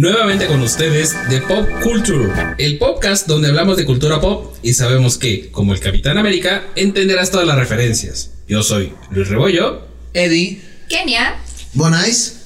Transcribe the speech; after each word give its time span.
Nuevamente 0.00 0.46
con 0.46 0.62
ustedes 0.62 1.14
de 1.28 1.42
Pop 1.42 1.68
Culture, 1.82 2.32
el 2.56 2.78
podcast 2.78 3.26
donde 3.26 3.48
hablamos 3.48 3.76
de 3.76 3.84
cultura 3.84 4.18
pop 4.18 4.56
y 4.62 4.72
sabemos 4.72 5.18
que, 5.18 5.50
como 5.50 5.74
el 5.74 5.80
Capitán 5.80 6.16
América, 6.16 6.64
entenderás 6.74 7.30
todas 7.30 7.46
las 7.46 7.58
referencias. 7.58 8.30
Yo 8.48 8.62
soy 8.62 8.94
Luis 9.10 9.28
Rebollo, 9.28 9.86
Eddie, 10.14 10.62
Kenia. 10.88 11.36
Bonais 11.74 12.40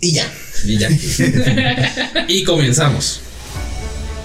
y 0.00 0.14
ya. 0.14 0.28
y 0.64 0.78
ya. 0.78 0.88
y 2.28 2.42
comenzamos. 2.42 3.20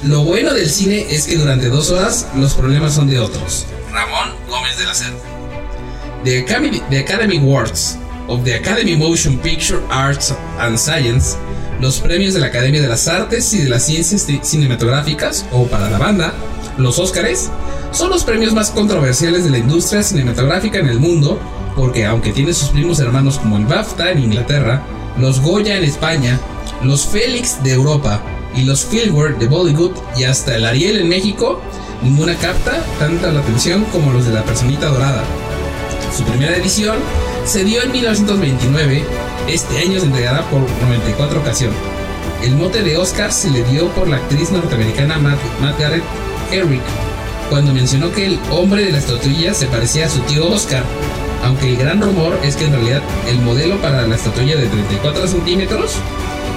Lo 0.04 0.24
bueno 0.24 0.52
del 0.52 0.68
cine 0.68 1.06
es 1.12 1.28
que 1.28 1.38
durante 1.38 1.70
dos 1.70 1.92
horas 1.92 2.30
los 2.36 2.56
problemas 2.56 2.96
son 2.96 3.08
de 3.08 3.20
otros. 3.20 3.68
Ramón 3.92 4.36
Gómez 4.50 4.80
de 4.80 4.86
la 4.86 4.96
Cerda. 4.96 5.20
The 6.24 6.40
Academy, 6.40 6.82
the 6.90 6.98
Academy 6.98 7.38
Awards 7.38 8.00
of 8.28 8.44
the 8.44 8.56
Academy 8.56 8.96
Motion 8.96 9.38
Picture 9.38 9.82
Arts 9.92 10.34
and 10.58 10.80
Science, 10.80 11.38
los 11.82 12.00
premios 12.00 12.34
de 12.34 12.40
la 12.40 12.48
Academia 12.48 12.82
de 12.82 12.88
las 12.88 13.08
Artes 13.08 13.54
y 13.54 13.60
de 13.64 13.70
las 13.70 13.86
Ciencias 13.86 14.28
Ci- 14.28 14.44
Cinematográficas, 14.44 15.46
o 15.52 15.66
para 15.68 15.90
la 15.90 15.98
banda, 15.98 16.34
los 16.78 17.00
Óscares, 17.00 17.50
son 17.92 18.10
los 18.12 18.24
premios 18.24 18.54
más 18.54 18.70
controversiales 18.70 19.44
de 19.44 19.50
la 19.50 19.58
industria 19.58 20.04
cinematográfica 20.04 20.80
en 20.80 20.88
el 20.88 21.00
mundo, 21.00 21.40
porque 21.76 22.06
aunque 22.06 22.32
tiene 22.32 22.54
sus 22.54 22.70
primos 22.70 23.00
hermanos 23.00 23.40
como 23.40 23.58
el 23.58 23.66
BAFTA 23.66 24.12
en 24.12 24.20
Inglaterra, 24.24 24.84
los 25.18 25.42
Goya 25.42 25.78
en 25.78 25.84
España, 25.84 26.40
los 26.84 27.06
Félix 27.06 27.62
de 27.64 27.74
Europa 27.74 28.22
y 28.56 28.64
los 28.64 28.86
Filmware 28.86 29.38
de 29.38 29.48
Bollywood 29.48 29.92
y 30.18 30.24
hasta 30.24 30.56
el 30.56 30.66
Ariel 30.66 31.02
en 31.02 31.10
México, 31.10 31.60
ninguna 32.04 32.36
capta 32.36 32.84
tanta 33.00 33.32
la 33.32 33.40
atención 33.42 33.86
como 33.92 34.12
los 34.12 34.26
de 34.26 34.34
la 34.34 34.44
personita 34.44 34.88
dorada. 34.88 35.24
Su 36.16 36.24
primera 36.24 36.56
edición 36.56 36.98
se 37.46 37.64
dio 37.64 37.82
en 37.84 37.92
1929, 37.92 39.04
este 39.48 39.80
año 39.80 40.00
se 40.00 40.06
entregará 40.06 40.42
por 40.50 40.62
94 40.62 41.40
ocasión. 41.42 41.72
El 42.44 42.56
mote 42.56 42.82
de 42.84 42.98
Oscar 42.98 43.32
se 43.32 43.50
le 43.52 43.64
dio 43.64 43.88
por 43.90 44.08
la 44.08 44.18
actriz 44.18 44.52
norteamericana 44.52 45.18
Mar- 45.20 45.38
Margaret 45.62 46.04
Herrick, 46.52 46.82
cuando 47.50 47.74
mencionó 47.74 48.12
que 48.12 48.26
el 48.26 48.40
hombre 48.50 48.86
de 48.86 48.92
la 48.92 48.98
estatuilla 49.00 49.54
se 49.54 49.68
parecía 49.68 50.06
a 50.06 50.10
su 50.10 50.20
tío 50.22 50.48
Oscar, 50.50 50.84
aunque 51.44 51.70
el 51.70 51.78
gran 51.78 52.02
rumor 52.02 52.38
es 52.44 52.56
que 52.56 52.66
en 52.66 52.74
realidad 52.74 53.02
el 53.28 53.40
modelo 53.42 53.78
para 53.82 54.08
la 54.08 54.16
estatuilla 54.16 54.56
de 54.56 54.68
34 54.68 55.28
centímetros 55.28 55.96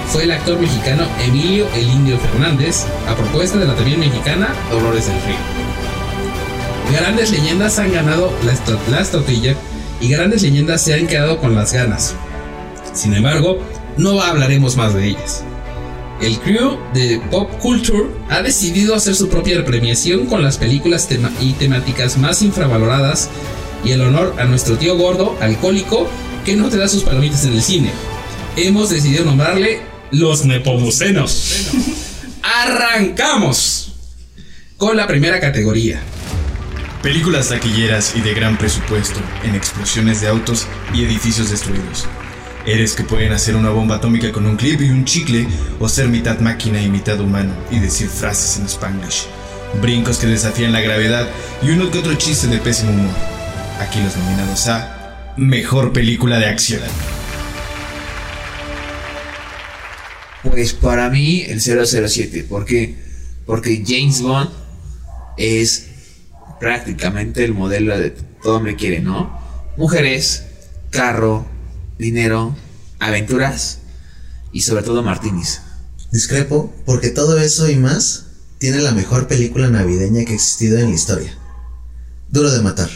fue 0.09 0.25
el 0.25 0.31
actor 0.33 0.59
mexicano 0.61 1.05
Emilio 1.25 1.67
El 1.75 1.89
Indio 1.91 2.19
Fernández, 2.19 2.85
a 3.09 3.15
propuesta 3.15 3.59
de 3.59 3.67
la 3.67 3.75
también 3.75 4.01
mexicana 4.01 4.49
Dolores 4.71 5.07
del 5.07 5.17
Río. 5.23 5.37
Grandes 6.99 7.31
leyendas 7.31 7.79
han 7.79 7.93
ganado 7.93 8.33
la, 8.45 8.53
la 8.91 9.01
estatuilla 9.03 9.55
y 10.01 10.09
grandes 10.09 10.43
leyendas 10.43 10.83
se 10.83 10.95
han 10.95 11.07
quedado 11.07 11.39
con 11.39 11.55
las 11.55 11.73
ganas. 11.73 12.15
Sin 12.95 13.15
embargo, 13.15 13.59
no 13.97 14.21
hablaremos 14.21 14.77
más 14.77 14.95
de 14.95 15.09
ellas. 15.09 15.45
El 16.21 16.39
crew 16.39 16.79
de 16.95 17.21
Pop 17.31 17.51
Culture 17.61 18.09
ha 18.31 18.41
decidido 18.41 18.95
hacer 18.95 19.15
su 19.15 19.29
propia 19.29 19.65
premiación 19.65 20.27
con 20.27 20.43
las 20.43 20.59
películas 20.59 21.09
y 21.41 21.53
temáticas 21.55 22.17
más 22.17 22.41
infravaloradas 22.41 23.29
y 23.85 23.91
el 23.91 24.01
honor 24.01 24.35
a 24.39 24.45
nuestro 24.45 24.79
tío 24.79 24.97
gordo, 24.97 25.37
alcohólico, 25.41 26.09
que 26.45 26.57
no 26.57 26.69
te 26.69 26.79
da 26.79 26.89
sus 26.89 27.03
palomitas 27.03 27.45
en 27.45 27.55
el 27.55 27.63
cine. 27.63 27.91
Hemos 28.57 28.91
decidido 28.91 29.25
nombrarle 29.25 29.83
los 30.13 30.45
Nepomucenos. 30.45 31.71
Arrancamos 32.43 33.93
con 34.77 34.97
la 34.97 35.07
primera 35.07 35.41
categoría. 35.41 36.01
Películas 37.03 37.49
taquilleras 37.49 38.15
y 38.17 38.21
de 38.21 38.33
gran 38.33 38.57
presupuesto, 38.57 39.21
en 39.43 39.55
explosiones 39.55 40.21
de 40.21 40.29
autos 40.29 40.67
y 40.95 41.05
edificios 41.05 41.51
destruidos. 41.51 42.07
Eres 42.67 42.95
que 42.95 43.05
pueden 43.05 43.33
hacer 43.33 43.57
una 43.57 43.71
bomba 43.71 43.97
atómica 43.97 44.33
con 44.33 44.47
un 44.47 44.57
clip 44.57 44.81
y 44.81 44.91
un 44.91 45.05
chicle, 45.05 45.47
o 45.81 45.89
ser 45.89 46.09
mitad 46.09 46.39
máquina 46.41 46.81
y 46.81 46.89
mitad 46.89 47.21
humano 47.21 47.53
y 47.71 47.79
decir 47.79 48.09
frases 48.09 48.59
en 48.59 48.67
spanglish. 48.67 49.27
Brincos 49.83 50.19
que 50.19 50.27
desafían 50.27 50.73
la 50.73 50.81
gravedad 50.81 51.29
y 51.63 51.71
uno 51.71 51.91
que 51.91 51.99
otro 51.99 52.15
chiste 52.15 52.47
de 52.47 52.59
pésimo 52.59 52.93
humor. 52.93 53.15
Aquí 53.81 54.01
los 54.01 54.17
nominados 54.17 54.67
a 54.69 55.35
Mejor 55.37 55.93
Película 55.93 56.39
de 56.39 56.47
Acción. 56.47 56.81
pues 60.45 60.75
para 60.75 61.11
mí 61.11 61.43
el 61.49 61.61
007. 61.61 62.45
¿Por 62.45 62.65
qué? 62.65 62.95
Porque 63.47 63.83
James 63.87 64.21
Bond 64.21 64.51
es 65.37 65.89
prácticamente 66.61 67.45
el 67.45 67.55
modelo 67.55 67.99
de 67.99 68.11
todo 68.43 68.61
me 68.61 68.77
quiere, 68.77 69.01
¿no? 69.01 69.39
Mujeres, 69.77 70.45
carro, 70.91 71.47
dinero, 71.99 72.57
aventuras 72.99 73.79
y 74.53 74.63
sobre 74.63 74.83
todo 74.83 75.03
martinis. 75.03 75.61
Discrepo 76.13 76.73
porque 76.87 77.11
todo 77.11 77.39
eso 77.39 77.69
y 77.69 77.77
más 77.77 78.27
tiene 78.59 78.81
la 78.81 78.93
mejor 78.93 79.27
película 79.29 79.69
navideña 79.69 80.25
que 80.25 80.33
ha 80.33 80.37
existido 80.37 80.79
en 80.79 80.91
la 80.91 80.95
historia. 80.95 81.37
Duro 82.31 82.51
de 82.51 82.63
matar. 82.63 82.91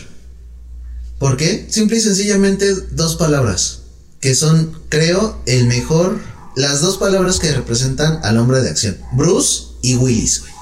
¿Por 1.19 1.37
qué? 1.37 1.67
Simple 1.69 1.99
y 1.99 2.01
sencillamente 2.01 2.73
dos 2.93 3.17
palabras. 3.17 3.81
Que 4.21 4.35
son, 4.35 4.73
creo, 4.89 5.41
el 5.47 5.67
mejor... 5.67 6.21
Las 6.57 6.81
dos 6.81 6.97
palabras 6.97 7.39
que 7.39 7.53
representan 7.53 8.19
al 8.25 8.37
hombre 8.37 8.61
de 8.61 8.71
acción. 8.71 8.97
Bruce 9.13 9.67
y 9.81 9.95
Willis, 9.95 10.41
güey. 10.41 10.53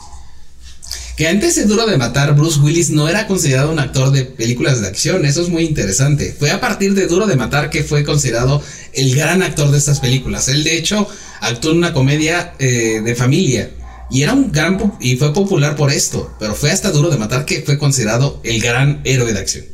Que 1.16 1.28
antes 1.28 1.56
de 1.56 1.64
Duro 1.64 1.86
de 1.86 1.96
Matar, 1.96 2.34
Bruce 2.34 2.60
Willis 2.60 2.90
no 2.90 3.08
era 3.08 3.26
considerado 3.26 3.72
un 3.72 3.78
actor 3.78 4.10
de 4.10 4.26
películas 4.26 4.82
de 4.82 4.88
acción. 4.88 5.24
Eso 5.24 5.40
es 5.40 5.48
muy 5.48 5.64
interesante. 5.64 6.36
Fue 6.38 6.50
a 6.50 6.60
partir 6.60 6.92
de 6.92 7.06
Duro 7.06 7.26
de 7.26 7.36
Matar 7.36 7.70
que 7.70 7.84
fue 7.84 8.04
considerado 8.04 8.62
el 8.92 9.14
gran 9.14 9.42
actor 9.42 9.70
de 9.70 9.78
estas 9.78 9.98
películas. 10.00 10.48
Él, 10.48 10.62
de 10.62 10.76
hecho, 10.76 11.08
actuó 11.40 11.70
en 11.70 11.78
una 11.78 11.94
comedia 11.94 12.52
eh, 12.58 13.00
de 13.02 13.14
familia. 13.14 13.70
Y 14.10 14.22
era 14.22 14.34
un 14.34 14.52
gran 14.52 14.92
y 15.00 15.16
fue 15.16 15.32
popular 15.32 15.74
por 15.74 15.90
esto. 15.90 16.36
Pero 16.38 16.54
fue 16.54 16.70
hasta 16.70 16.90
Duro 16.90 17.08
de 17.08 17.16
Matar 17.16 17.46
que 17.46 17.62
fue 17.62 17.78
considerado 17.78 18.38
el 18.44 18.60
gran 18.60 19.00
héroe 19.04 19.32
de 19.32 19.38
acción. 19.38 19.64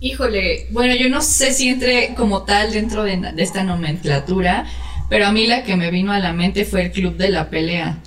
Híjole, 0.00 0.66
bueno, 0.70 0.96
yo 0.96 1.08
no 1.08 1.22
sé 1.22 1.52
si 1.52 1.68
entre 1.68 2.12
como 2.16 2.42
tal 2.42 2.72
dentro 2.72 3.04
de, 3.04 3.16
de 3.16 3.42
esta 3.42 3.62
nomenclatura, 3.62 4.66
pero 5.08 5.26
a 5.26 5.32
mí 5.32 5.46
la 5.46 5.62
que 5.62 5.76
me 5.76 5.92
vino 5.92 6.12
a 6.12 6.18
la 6.18 6.32
mente 6.32 6.64
fue 6.64 6.82
el 6.82 6.90
Club 6.90 7.16
de 7.16 7.30
la 7.30 7.48
Pelea. 7.50 8.02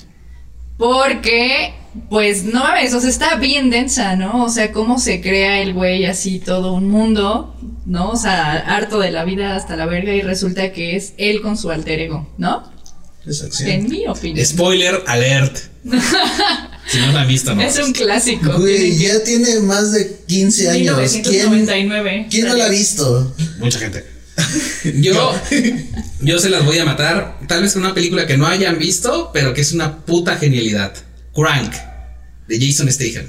Porque, 0.78 1.74
pues, 2.10 2.44
no 2.44 2.64
mames, 2.64 2.94
o 2.94 3.02
sea, 3.02 3.10
está 3.10 3.36
bien 3.36 3.70
densa, 3.70 4.16
¿no? 4.16 4.44
O 4.44 4.50
sea, 4.50 4.72
cómo 4.72 5.00
se 5.00 5.22
crea 5.22 5.62
el 5.62 5.74
güey 5.74 6.06
así 6.06 6.40
todo 6.40 6.74
un 6.74 6.90
mundo, 6.90 7.56
¿no? 7.86 8.12
O 8.12 8.16
sea, 8.16 8.54
harto 8.54 9.00
de 9.00 9.12
la 9.12 9.24
vida 9.24 9.56
hasta 9.56 9.76
la 9.76 9.86
verga 9.86 10.14
y 10.14 10.22
resulta 10.22 10.72
que 10.72 10.96
es 10.96 11.14
él 11.18 11.42
con 11.42 11.58
su 11.58 11.72
alter 11.72 12.00
ego, 12.00 12.34
¿no? 12.38 12.72
Es 13.26 13.42
acción. 13.44 13.70
En 13.70 13.90
mi 13.90 14.08
opinión. 14.08 14.46
Spoiler 14.46 15.04
alert. 15.06 15.58
si 16.88 16.98
no 17.00 17.12
la 17.12 17.22
han 17.22 17.28
visto, 17.28 17.54
no. 17.54 17.62
Es 17.62 17.78
un 17.80 17.92
clásico. 17.92 18.54
Güey, 18.58 18.98
ya 18.98 19.24
tiene 19.24 19.60
más 19.62 19.92
de 19.92 20.20
15 20.28 20.70
años. 20.70 21.12
¿Quién, 21.24 21.52
1999. 21.52 22.28
¿quién 22.30 22.48
no 22.48 22.56
la 22.56 22.66
ha 22.66 22.70
visto? 22.70 23.36
Mucha 23.60 23.80
gente. 23.80 24.06
Yo, 25.02 25.34
yo 26.22 26.38
se 26.38 26.50
las 26.50 26.64
voy 26.64 26.78
a 26.78 26.86
matar. 26.86 27.40
Tal 27.48 27.64
vez 27.64 27.74
con 27.74 27.82
una 27.84 27.96
película 27.96 28.28
que 28.28 28.38
no 28.38 28.46
hayan 28.46 28.78
visto, 28.78 29.32
pero 29.34 29.54
que 29.54 29.62
es 29.62 29.74
una 29.74 30.06
puta 30.06 30.38
genialidad. 30.38 30.94
Crank, 31.34 31.74
de 32.48 32.60
Jason 32.60 32.92
Statham. 32.92 33.26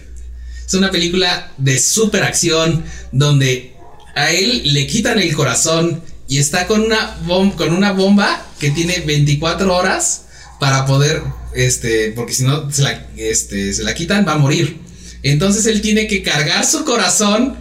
Es 0.66 0.74
una 0.74 0.90
película 0.90 1.50
de 1.56 1.78
super 1.78 2.22
acción 2.24 2.84
donde 3.12 3.74
a 4.14 4.30
él 4.32 4.74
le 4.74 4.86
quitan 4.86 5.18
el 5.18 5.34
corazón 5.34 6.02
y 6.28 6.38
está 6.38 6.66
con 6.66 6.82
una, 6.82 7.18
bom- 7.26 7.54
con 7.54 7.72
una 7.72 7.92
bomba 7.92 8.46
que 8.58 8.70
tiene 8.70 9.00
24 9.00 9.74
horas 9.74 10.22
para 10.60 10.84
poder, 10.84 11.22
este, 11.54 12.10
porque 12.12 12.34
si 12.34 12.42
no 12.42 12.70
se 12.70 12.82
la, 12.82 13.06
este, 13.16 13.72
se 13.72 13.82
la 13.82 13.94
quitan, 13.94 14.26
va 14.26 14.32
a 14.32 14.38
morir. 14.38 14.76
Entonces 15.22 15.66
él 15.66 15.80
tiene 15.80 16.06
que 16.06 16.22
cargar 16.22 16.66
su 16.66 16.84
corazón 16.84 17.56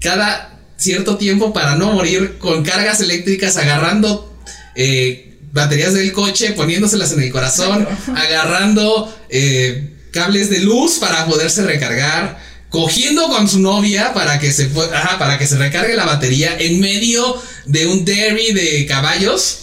cada 0.00 0.60
cierto 0.76 1.16
tiempo 1.16 1.52
para 1.52 1.74
no 1.76 1.92
morir 1.94 2.36
con 2.38 2.62
cargas 2.62 3.00
eléctricas 3.00 3.56
agarrando 3.56 4.38
eh, 4.76 5.38
baterías 5.52 5.94
del 5.94 6.12
coche, 6.12 6.52
poniéndoselas 6.52 7.12
en 7.12 7.22
el 7.22 7.32
corazón, 7.32 7.88
agarrando 8.14 9.14
eh, 9.30 9.95
cables 10.16 10.48
de 10.48 10.60
luz 10.60 10.94
para 10.98 11.26
poderse 11.26 11.62
recargar, 11.62 12.38
cogiendo 12.70 13.28
con 13.28 13.46
su 13.46 13.60
novia 13.60 14.14
para 14.14 14.38
que 14.38 14.50
se 14.50 14.70
ajá, 14.94 15.18
para 15.18 15.38
que 15.38 15.46
se 15.46 15.58
recargue 15.58 15.94
la 15.94 16.06
batería 16.06 16.56
en 16.58 16.80
medio 16.80 17.40
de 17.66 17.86
un 17.86 18.04
derby 18.06 18.52
de 18.52 18.86
caballos. 18.86 19.58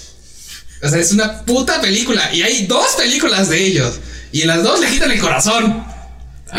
O 0.84 0.90
sea, 0.90 1.00
es 1.00 1.12
una 1.12 1.44
puta 1.44 1.82
película 1.82 2.30
y 2.32 2.44
hay 2.44 2.68
dos 2.68 2.86
películas 2.96 3.50
de 3.50 3.66
ellos 3.66 3.96
y 4.32 4.42
en 4.42 4.48
las 4.48 4.62
dos 4.62 4.80
le 4.80 4.90
quitan 4.90 5.10
el 5.10 5.20
corazón. 5.20 5.86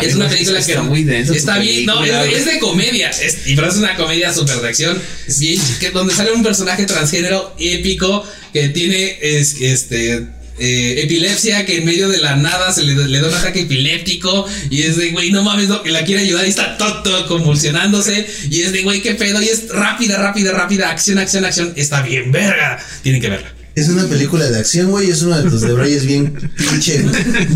Es 0.01 0.13
una 0.13 0.27
película 0.27 0.59
está 0.59 0.73
que 0.73 0.79
muy 0.81 1.09
está 1.09 1.57
bien, 1.57 1.85
no, 1.85 2.03
es, 2.03 2.45
de 2.45 2.59
comedia, 2.59 3.11
es, 3.11 3.47
y 3.47 3.55
pero 3.55 3.69
es 3.69 3.77
una 3.77 3.95
comedia 3.95 4.33
super 4.33 4.57
de 4.57 4.67
acción, 4.67 5.01
bien, 5.39 5.61
que 5.79 5.91
donde 5.91 6.13
sale 6.13 6.33
un 6.33 6.43
personaje 6.43 6.85
transgénero 6.85 7.55
épico 7.57 8.25
que 8.51 8.67
tiene 8.69 9.17
es, 9.21 9.55
este 9.61 10.34
eh, 10.57 11.01
epilepsia 11.03 11.65
que 11.65 11.77
en 11.77 11.85
medio 11.85 12.07
de 12.09 12.19
la 12.19 12.35
nada 12.35 12.71
se 12.71 12.83
le, 12.83 12.95
le 12.95 13.19
da 13.19 13.27
un 13.27 13.33
ataque 13.33 13.61
epiléptico 13.61 14.45
y 14.69 14.83
es 14.83 14.95
de 14.95 15.11
güey, 15.11 15.31
no 15.31 15.43
mames, 15.43 15.67
no, 15.67 15.83
que 15.83 15.91
la 15.91 16.03
quiere 16.03 16.21
ayudar 16.21 16.45
y 16.45 16.49
está 16.49 16.77
todo, 16.77 17.03
todo 17.03 17.27
convulsionándose 17.27 18.25
y 18.49 18.61
es 18.61 18.71
de 18.71 18.83
güey, 18.83 19.01
qué 19.01 19.15
pedo 19.15 19.41
y 19.41 19.47
es 19.47 19.69
rápida, 19.69 20.17
rápida, 20.17 20.51
rápida, 20.51 20.89
acción, 20.89 21.17
acción, 21.17 21.45
acción, 21.45 21.73
está 21.75 22.01
bien 22.01 22.31
verga, 22.31 22.79
tienen 23.03 23.21
que 23.21 23.29
verla. 23.29 23.55
Es 23.75 23.89
una 23.89 24.07
película 24.07 24.45
de 24.49 24.57
acción, 24.57 24.89
güey. 24.89 25.09
Es 25.09 25.21
uno 25.21 25.37
de 25.37 25.49
tus 25.49 25.59
debrayes 25.59 26.05
bien 26.05 26.33
pinche 26.57 27.03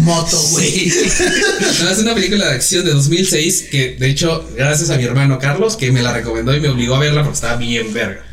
moto, 0.02 0.38
güey. 0.52 0.92
No, 1.82 1.90
es 1.90 2.00
una 2.00 2.14
película 2.14 2.46
de 2.46 2.56
acción 2.56 2.84
de 2.84 2.92
2006 2.92 3.68
que, 3.72 3.96
de 3.98 4.10
hecho, 4.10 4.50
gracias 4.58 4.90
a 4.90 4.98
mi 4.98 5.06
hermano 5.06 5.40
Carlos, 5.40 5.78
que 5.78 5.94
me 5.94 6.02
la 6.02 6.12
recomendó 6.12 6.54
y 6.54 6.60
me 6.60 6.68
obligó 6.68 6.96
a 6.96 7.00
verla 7.00 7.24
porque 7.24 7.36
estaba 7.36 7.56
bien 7.56 7.94
verga. 7.94 8.26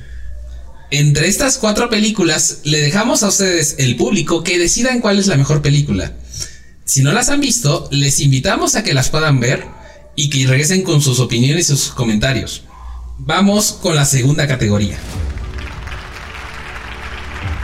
Entre 0.90 1.26
estas 1.26 1.58
cuatro 1.58 1.90
películas, 1.90 2.58
le 2.62 2.80
dejamos 2.80 3.24
a 3.24 3.28
ustedes, 3.28 3.74
el 3.78 3.96
público, 3.96 4.44
que 4.44 4.58
decidan 4.58 5.00
cuál 5.00 5.18
es 5.18 5.26
la 5.26 5.36
mejor 5.36 5.60
película. 5.60 6.12
Si 6.84 7.02
no 7.02 7.12
las 7.12 7.28
han 7.28 7.40
visto, 7.40 7.88
les 7.90 8.20
invitamos 8.20 8.76
a 8.76 8.84
que 8.84 8.94
las 8.94 9.10
puedan 9.10 9.40
ver 9.40 9.64
y 10.14 10.30
que 10.30 10.46
regresen 10.46 10.82
con 10.82 11.02
sus 11.02 11.18
opiniones 11.18 11.70
y 11.70 11.76
sus 11.76 11.88
comentarios. 11.88 12.62
Vamos 13.18 13.72
con 13.72 13.96
la 13.96 14.04
segunda 14.04 14.46
categoría. 14.46 14.96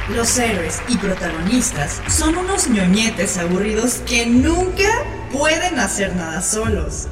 Los 0.09 0.37
héroes 0.39 0.81
y 0.89 0.97
protagonistas 0.97 2.03
son 2.09 2.37
unos 2.37 2.69
ñoñetes 2.69 3.39
aburridos 3.39 4.01
que 4.05 4.27
nunca 4.27 4.91
pueden 5.33 5.79
hacer 5.79 6.17
nada 6.17 6.43
solos. 6.43 7.07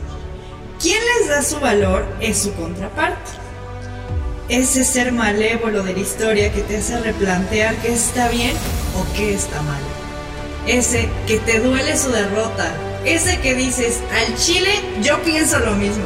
Quien 0.83 0.99
les 1.21 1.29
da 1.29 1.43
su 1.43 1.61
valor 1.61 2.05
es 2.21 2.39
su 2.39 2.53
contraparte. 2.55 3.31
Ese 4.51 4.83
ser 4.83 5.13
malévolo 5.13 5.85
de 5.85 5.93
la 5.93 6.01
historia 6.01 6.53
que 6.53 6.63
te 6.63 6.79
hace 6.79 6.99
replantear 6.99 7.77
qué 7.77 7.93
está 7.93 8.29
bien 8.31 8.51
o 8.97 9.15
qué 9.15 9.33
está 9.33 9.63
mal. 9.63 9.81
Ese 10.67 11.09
que 11.29 11.39
te 11.39 11.61
duele 11.61 11.97
su 11.97 12.11
derrota. 12.11 12.75
Ese 13.05 13.39
que 13.39 13.55
dices, 13.55 14.01
al 14.13 14.37
chile 14.37 14.73
yo 15.05 15.23
pienso 15.23 15.61
lo 15.61 15.77
mismo. 15.77 16.03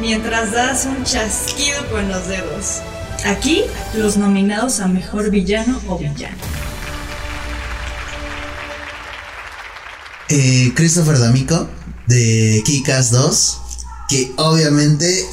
Mientras 0.00 0.52
das 0.52 0.86
un 0.86 1.04
chasquido 1.04 1.86
con 1.90 2.08
los 2.08 2.26
dedos. 2.26 2.80
Aquí, 3.26 3.64
los 3.92 4.16
nominados 4.16 4.80
a 4.80 4.88
mejor 4.88 5.28
villano 5.28 5.78
o 5.88 5.98
villano. 5.98 6.38
Eh, 10.30 10.72
Christopher 10.74 11.18
D'Amico 11.18 11.68
de 12.06 12.62
Kikas 12.64 13.10
2. 13.10 13.60
Que 14.08 14.32
obviamente, 14.38 15.26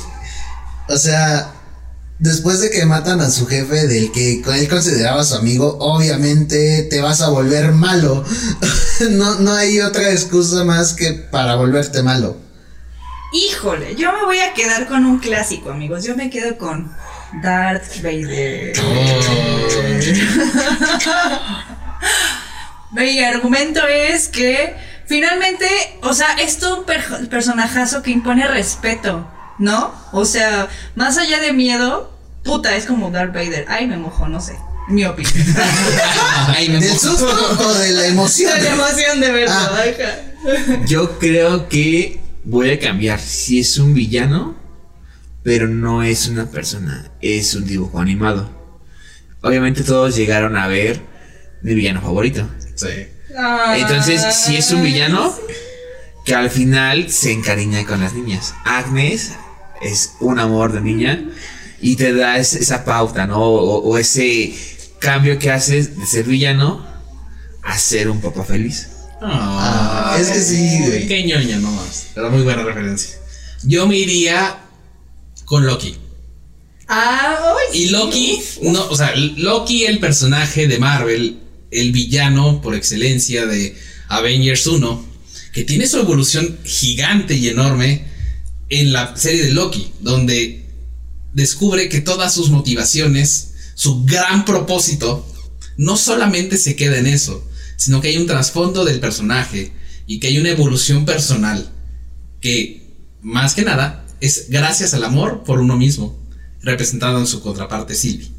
o 0.90 0.98
sea, 0.98 1.55
después 2.20 2.62
de 2.62 2.70
que 2.70 2.86
matan 2.86 3.22
a 3.22 3.30
su 3.30 3.46
jefe, 3.48 3.88
del 3.88 4.12
que 4.12 4.42
él 4.42 4.68
consideraba 4.70 5.24
su 5.24 5.36
amigo, 5.36 5.78
obviamente 5.80 6.84
te 6.90 7.02
vas 7.02 7.22
a 7.22 7.30
volver 7.30 7.72
malo. 7.72 8.24
no, 9.12 9.36
no 9.40 9.54
hay 9.54 9.82
otra 9.82 10.10
excusa 10.12 10.64
más 10.64 10.94
que 10.94 11.14
para 11.14 11.56
volverte 11.56 12.04
malo. 12.04 12.38
Híjole, 13.34 13.96
yo 13.96 14.14
me 14.14 14.24
voy 14.24 14.40
a 14.40 14.54
quedar 14.54 14.88
con 14.88 15.06
un 15.06 15.20
clásico, 15.20 15.72
amigos. 15.72 16.06
Yo 16.06 16.16
me 16.16 16.30
quedo 16.30 16.58
con 16.58 16.96
Darth 17.42 18.02
Vader. 18.02 18.74
Mi 22.92 23.20
argumento 23.24 23.86
es 23.88 24.30
que 24.30 24.76
finalmente, 25.06 25.68
o 26.02 26.14
sea, 26.14 26.34
es 26.42 26.60
todo 26.60 26.80
un 26.80 26.86
per- 26.86 27.28
personajazo 27.30 28.02
que 28.02 28.12
impone 28.12 28.48
respeto, 28.48 29.28
¿no? 29.60 29.94
O 30.12 30.26
sea, 30.26 30.68
más 30.96 31.18
allá 31.18 31.40
de 31.40 31.54
miedo, 31.54 32.12
puta, 32.44 32.76
es 32.76 32.86
como 32.86 33.12
Darth 33.12 33.34
Vader. 33.34 33.66
Ay, 33.68 33.88
me 33.88 33.98
mojo, 33.98 34.28
no 34.28 34.42
sé. 34.42 34.58
Mi 34.88 35.04
opinión. 35.06 35.34
Ay, 36.48 36.70
me 36.70 36.80
¿Del 36.80 36.98
susto 36.98 37.28
o 37.60 37.74
de 37.74 37.92
la 37.92 38.08
emoción? 38.08 38.52
La 38.64 38.70
emoción 38.74 39.20
de 39.20 39.32
verlo, 39.32 39.56
Ah. 39.56 39.76
Yo 40.86 41.18
creo 41.18 41.68
que 41.70 42.20
voy 42.44 42.70
a 42.72 42.80
cambiar. 42.80 43.20
Si 43.20 43.60
es 43.60 43.78
un 43.80 43.94
villano, 43.96 44.56
pero 45.44 45.68
no 45.68 46.04
es 46.04 46.28
una 46.28 46.52
persona, 46.52 47.12
es 47.22 47.56
un 47.56 47.66
dibujo 47.66 48.00
animado. 48.00 48.50
Obviamente 49.42 49.84
todos 49.84 50.16
llegaron 50.16 50.56
a 50.56 50.68
ver 50.68 51.02
mi 51.62 51.74
villano 51.74 52.02
favorito. 52.02 52.48
Sí. 52.76 53.08
Entonces, 53.76 54.22
si 54.36 54.58
es 54.58 54.72
un 54.72 54.84
villano, 54.84 55.34
que 56.26 56.36
al 56.36 56.50
final 56.50 57.12
se 57.12 57.32
encariña 57.32 57.86
con 57.86 58.02
las 58.02 58.14
niñas. 58.14 58.54
Agnes 58.66 59.34
es 59.86 60.14
un 60.20 60.40
amor 60.40 60.72
de 60.74 60.82
niña 60.82 61.24
y 61.82 61.96
te 61.96 62.14
da 62.14 62.38
es- 62.38 62.54
esa 62.56 62.84
pauta, 62.86 63.28
¿no? 63.28 63.40
O, 63.44 63.78
o 63.84 63.98
ese 63.98 64.54
cambio 65.00 65.38
que 65.40 65.52
haces 65.52 65.98
de 65.98 66.06
ser 66.06 66.26
villano 66.26 66.86
a 67.64 67.78
ser 67.78 68.10
un 68.10 68.22
papá 68.22 68.44
feliz. 68.44 68.88
Ah, 69.22 70.18
es 70.20 70.28
que 70.30 70.40
sí, 70.42 70.80
güey. 70.86 71.08
Qué 71.08 71.24
ñoña 71.26 71.58
nomás. 71.58 72.08
Pero 72.14 72.30
muy 72.32 72.42
buena 72.44 72.64
referencia. 72.64 73.18
Yo 73.64 73.88
me 73.88 73.98
iría 73.98 74.58
con 75.46 75.66
Loki. 75.66 75.96
Ah, 76.88 77.56
ay, 77.72 77.82
Y. 77.82 77.90
Loki, 77.90 78.40
no, 78.62 78.88
o 78.90 78.96
sea, 78.96 79.14
Loki, 79.16 79.86
el 79.86 80.00
personaje 80.00 80.68
de 80.68 80.78
Marvel, 80.78 81.40
el 81.72 81.92
villano 81.92 82.62
por 82.62 82.76
excelencia 82.76 83.46
de 83.48 83.76
Avengers 84.10 84.68
1, 84.68 85.04
que 85.52 85.64
tiene 85.64 85.88
su 85.88 85.98
evolución 86.00 86.60
gigante 86.64 87.34
y 87.34 87.48
enorme 87.50 88.06
en 88.70 88.94
la 88.94 89.16
serie 89.16 89.44
de 89.44 89.52
Loki, 89.52 89.92
donde 90.00 90.66
descubre 91.34 91.90
que 91.90 92.02
todas 92.02 92.34
sus 92.34 92.50
motivaciones, 92.50 93.54
su 93.76 94.06
gran 94.06 94.46
propósito, 94.46 95.28
no 95.78 95.98
solamente 95.98 96.58
se 96.58 96.76
queda 96.76 96.98
en 96.98 97.08
eso, 97.08 97.46
sino 97.78 98.02
que 98.02 98.10
hay 98.10 98.18
un 98.18 98.28
trasfondo 98.28 98.86
del 98.86 99.00
personaje 99.00 99.74
y 100.08 100.20
que 100.20 100.28
hay 100.28 100.40
una 100.40 100.50
evolución 100.50 101.06
personal 101.06 101.70
que, 102.42 102.94
más 103.22 103.54
que 103.54 103.64
nada, 103.64 104.06
es 104.22 104.50
gracias 104.50 104.94
al 104.94 105.04
amor 105.04 105.44
por 105.44 105.60
uno 105.60 105.78
mismo, 105.78 106.18
representado 106.62 107.20
en 107.20 107.28
su 107.28 107.42
contraparte 107.42 107.96
Sylvie. 107.96 108.32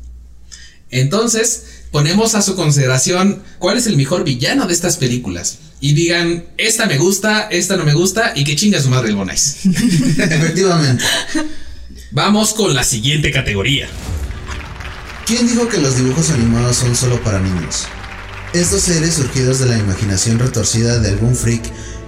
Entonces, 0.90 1.75
ponemos 1.90 2.34
a 2.34 2.42
su 2.42 2.56
consideración 2.56 3.42
cuál 3.58 3.78
es 3.78 3.86
el 3.86 3.96
mejor 3.96 4.24
villano 4.24 4.66
de 4.66 4.72
estas 4.72 4.96
películas. 4.96 5.58
Y 5.80 5.92
digan, 5.92 6.44
esta 6.56 6.86
me 6.86 6.98
gusta, 6.98 7.48
esta 7.50 7.76
no 7.76 7.84
me 7.84 7.94
gusta, 7.94 8.32
y 8.34 8.44
que 8.44 8.56
chinga 8.56 8.80
su 8.80 8.88
madre 8.88 9.10
el 9.10 9.16
Bonais. 9.16 9.58
Efectivamente. 9.64 11.04
Vamos 12.12 12.54
con 12.54 12.74
la 12.74 12.84
siguiente 12.84 13.30
categoría. 13.30 13.88
¿Quién 15.26 15.46
dijo 15.48 15.68
que 15.68 15.78
los 15.78 15.96
dibujos 15.96 16.30
animados 16.30 16.76
son 16.76 16.94
solo 16.94 17.20
para 17.22 17.40
niños? 17.40 17.86
Estos 18.52 18.82
seres 18.82 19.14
surgidos 19.14 19.58
de 19.58 19.66
la 19.66 19.76
imaginación 19.76 20.38
retorcida 20.38 21.00
de 21.00 21.10
algún 21.10 21.34
freak 21.34 21.62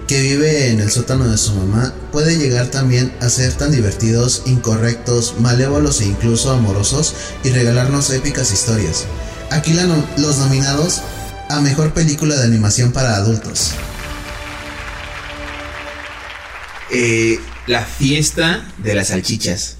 que 0.06 0.22
vive 0.22 0.70
en 0.70 0.80
el 0.80 0.90
sótano 0.90 1.28
de 1.28 1.36
su 1.36 1.52
mamá 1.52 1.92
puede 2.12 2.38
llegar 2.38 2.68
también 2.68 3.12
a 3.20 3.28
ser 3.28 3.52
tan 3.52 3.70
divertidos, 3.70 4.42
incorrectos, 4.46 5.34
malévolos 5.40 6.00
e 6.00 6.06
incluso 6.06 6.50
amorosos 6.50 7.14
y 7.44 7.50
regalarnos 7.50 8.10
épicas 8.10 8.50
historias. 8.50 9.04
Aquí 9.50 9.72
la 9.72 9.84
no- 9.84 10.06
los 10.18 10.38
nominados 10.38 11.00
a 11.48 11.60
mejor 11.60 11.94
película 11.94 12.36
de 12.36 12.44
animación 12.44 12.92
para 12.92 13.16
adultos. 13.16 13.72
Eh, 16.90 17.38
la 17.66 17.84
fiesta 17.84 18.64
de 18.78 18.94
las 18.94 19.08
salchichas. 19.08 19.76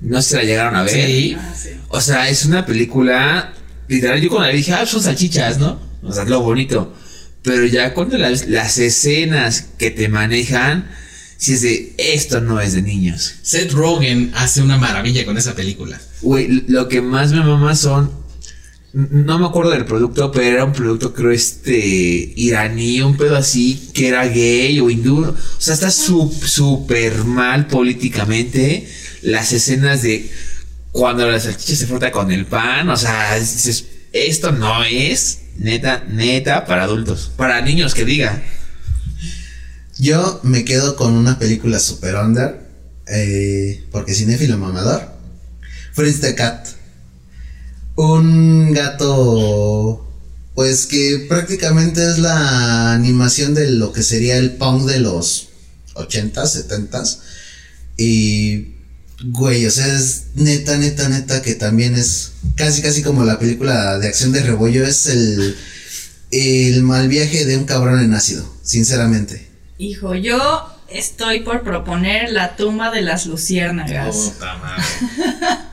No 0.00 0.20
se 0.22 0.36
la 0.36 0.42
llegaron 0.44 0.74
a 0.76 0.82
ver. 0.82 0.94
Sí. 0.94 1.36
O 1.88 2.00
sea, 2.00 2.28
es 2.28 2.44
una 2.44 2.66
película. 2.66 3.52
Literal, 3.88 4.20
yo 4.20 4.28
cuando 4.30 4.48
la 4.48 4.54
dije, 4.54 4.72
ah, 4.72 4.86
son 4.86 5.02
salchichas, 5.02 5.58
¿no? 5.58 5.80
O 6.02 6.12
sea, 6.12 6.24
lo 6.24 6.40
bonito. 6.40 6.94
Pero 7.42 7.66
ya 7.66 7.92
cuando 7.94 8.18
las, 8.18 8.46
las 8.48 8.78
escenas 8.78 9.66
que 9.78 9.90
te 9.90 10.08
manejan, 10.08 10.90
si 11.36 11.54
es 11.54 11.62
de 11.62 11.94
esto 11.98 12.40
no 12.40 12.60
es 12.60 12.72
de 12.74 12.82
niños. 12.82 13.34
Seth 13.42 13.72
Rogen 13.72 14.32
hace 14.34 14.62
una 14.62 14.78
maravilla 14.78 15.24
con 15.24 15.36
esa 15.36 15.54
película. 15.54 16.00
Güey, 16.22 16.64
lo 16.68 16.88
que 16.88 17.00
más 17.02 17.32
me 17.32 17.40
mama 17.40 17.74
son. 17.74 18.21
No 18.92 19.38
me 19.38 19.46
acuerdo 19.46 19.70
del 19.70 19.86
producto, 19.86 20.30
pero 20.30 20.46
era 20.46 20.64
un 20.64 20.72
producto, 20.72 21.14
creo, 21.14 21.30
este. 21.30 21.78
iraní, 22.36 23.00
un 23.00 23.16
pedo 23.16 23.36
así, 23.36 23.90
que 23.94 24.08
era 24.08 24.26
gay 24.26 24.80
o 24.80 24.90
hindú. 24.90 25.24
O 25.24 25.36
sea, 25.58 25.72
está 25.72 25.90
súper 25.90 27.24
mal 27.24 27.68
políticamente. 27.68 28.86
Las 29.22 29.52
escenas 29.52 30.02
de 30.02 30.30
cuando 30.90 31.30
la 31.30 31.40
salchicha 31.40 31.74
se 31.74 31.86
frota 31.86 32.10
con 32.10 32.30
el 32.30 32.44
pan. 32.44 32.90
O 32.90 32.96
sea, 32.96 33.38
dices, 33.38 33.86
esto 34.12 34.52
no 34.52 34.84
es 34.84 35.38
neta, 35.56 36.04
neta 36.08 36.66
para 36.66 36.84
adultos. 36.84 37.32
Para 37.36 37.62
niños, 37.62 37.94
que 37.94 38.04
diga. 38.04 38.42
Yo 39.98 40.40
me 40.42 40.64
quedo 40.64 40.96
con 40.96 41.14
una 41.14 41.38
película 41.38 41.78
super 41.78 42.16
under, 42.16 42.60
eh, 43.06 43.84
porque 43.90 44.14
cinéfilo 44.14 44.58
mamador. 44.58 45.12
Fritz 45.92 46.20
the 46.20 46.34
Cat. 46.34 46.81
Un 47.94 48.72
gato, 48.72 50.06
pues 50.54 50.86
que 50.86 51.26
prácticamente 51.28 52.08
es 52.10 52.18
la 52.18 52.92
animación 52.92 53.54
de 53.54 53.70
lo 53.70 53.92
que 53.92 54.02
sería 54.02 54.36
el 54.36 54.52
punk 54.52 54.84
de 54.84 55.00
los 55.00 55.48
80s, 55.94 56.68
70s. 56.68 57.18
Y, 57.98 58.76
güey, 59.24 59.66
o 59.66 59.70
sea, 59.70 59.86
es 59.94 60.24
neta, 60.34 60.78
neta, 60.78 61.08
neta, 61.08 61.42
que 61.42 61.54
también 61.54 61.94
es 61.94 62.32
casi, 62.56 62.80
casi 62.80 63.02
como 63.02 63.24
la 63.24 63.38
película 63.38 63.98
de 63.98 64.08
acción 64.08 64.32
de 64.32 64.42
rebollo. 64.42 64.86
Es 64.86 65.06
el, 65.06 65.56
el 66.30 66.82
mal 66.82 67.08
viaje 67.08 67.44
de 67.44 67.56
un 67.56 67.64
cabrón 67.64 68.00
en 68.00 68.14
ácido, 68.14 68.50
sinceramente. 68.62 69.48
Hijo, 69.78 70.14
yo 70.14 70.66
estoy 70.88 71.40
por 71.40 71.62
proponer 71.62 72.32
la 72.32 72.56
tumba 72.56 72.90
de 72.90 73.02
las 73.02 73.26
luciérnagas. 73.26 74.16
Puta 74.16 74.56
madre. 74.56 74.82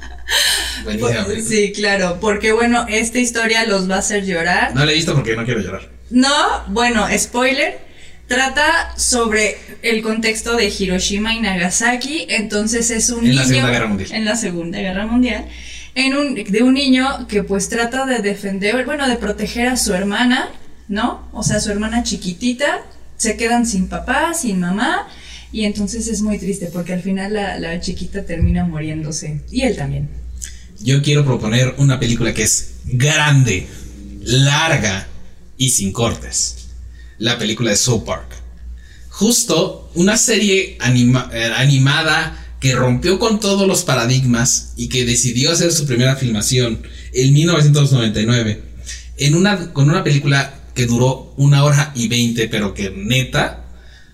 Sí, 1.48 1.72
claro, 1.72 2.18
porque 2.20 2.52
bueno, 2.52 2.86
esta 2.90 3.20
historia 3.20 3.66
los 3.66 3.90
va 3.90 3.96
a 3.96 4.00
hacer 4.00 4.26
llorar. 4.26 4.74
No 4.76 4.86
la 4.86 4.92
he 4.92 4.96
visto 4.96 5.14
porque 5.16 5.36
no 5.36 5.46
quiero 5.46 5.62
llorar. 5.62 5.90
No, 6.10 6.34
bueno, 6.68 7.06
spoiler. 7.18 7.88
Trata 8.28 8.94
sobre 8.96 9.58
el 9.82 10.04
contexto 10.04 10.56
de 10.56 10.68
Hiroshima 10.78 11.34
y 11.34 11.40
Nagasaki. 11.40 12.28
Entonces 12.30 12.92
es 12.92 13.10
un 13.10 13.26
En 13.26 13.32
niño. 13.32 13.42
la 13.42 13.46
Segunda 13.48 13.72
Guerra 13.72 13.88
Mundial. 13.88 14.10
En 14.14 14.26
la 14.26 14.36
Segunda 14.36 14.80
Guerra 14.80 15.08
Mundial. 15.08 15.46
En 15.96 16.16
un, 16.16 16.36
de 16.36 16.64
un 16.64 16.76
niño 16.76 17.28
que 17.28 17.42
pues 17.44 17.70
trata 17.70 18.06
de 18.06 18.20
defender, 18.20 18.86
bueno, 18.86 19.08
de 19.10 19.16
proteger 19.16 19.68
a 19.68 19.78
su 19.78 19.94
hermana, 19.96 20.50
¿no? 20.88 21.28
O 21.34 21.42
sea, 21.44 21.60
su 21.60 21.72
hermana 21.72 22.04
chiquitita. 22.04 22.82
Se 23.18 23.36
quedan 23.36 23.66
sin 23.66 23.90
papá, 23.90 24.34
sin 24.36 24.60
mamá. 24.60 25.08
Y 25.52 25.66
entonces 25.66 26.08
es 26.08 26.22
muy 26.22 26.38
triste 26.38 26.70
porque 26.72 26.94
al 26.94 27.02
final 27.02 27.34
la, 27.34 27.58
la 27.58 27.80
chiquita 27.80 28.24
termina 28.26 28.64
muriéndose. 28.64 29.42
Y 29.50 29.64
él 29.64 29.76
también. 29.76 30.08
Yo 30.80 31.02
quiero 31.02 31.26
proponer 31.26 31.76
una 31.78 32.00
película 32.00 32.34
que 32.34 32.44
es 32.44 32.76
grande, 32.86 33.68
larga 34.22 35.08
y 35.58 35.70
sin 35.70 35.92
cortes. 35.92 36.70
La 37.18 37.38
película 37.38 37.72
de 37.72 37.78
South 37.78 38.04
Park. 38.06 38.28
Justo 39.10 39.92
una 39.96 40.16
serie 40.16 40.78
eh, 40.78 41.52
animada 41.56 42.56
que 42.62 42.76
rompió 42.76 43.20
con 43.20 43.40
todos 43.40 43.68
los 43.68 43.84
paradigmas 43.84 44.74
y 44.78 44.88
que 44.88 45.06
decidió 45.06 45.52
hacer 45.52 45.72
su 45.72 45.86
primera 45.86 46.16
filmación 46.16 46.82
en 47.14 47.34
1999 47.34 48.70
en 49.18 49.36
una, 49.36 49.74
con 49.74 49.90
una 49.90 50.04
película 50.04 50.54
que 50.74 50.86
duró 50.86 51.34
una 51.38 51.64
hora 51.64 51.92
y 51.96 52.08
veinte, 52.08 52.48
pero 52.48 52.74
que 52.74 52.90
neta 52.90 53.66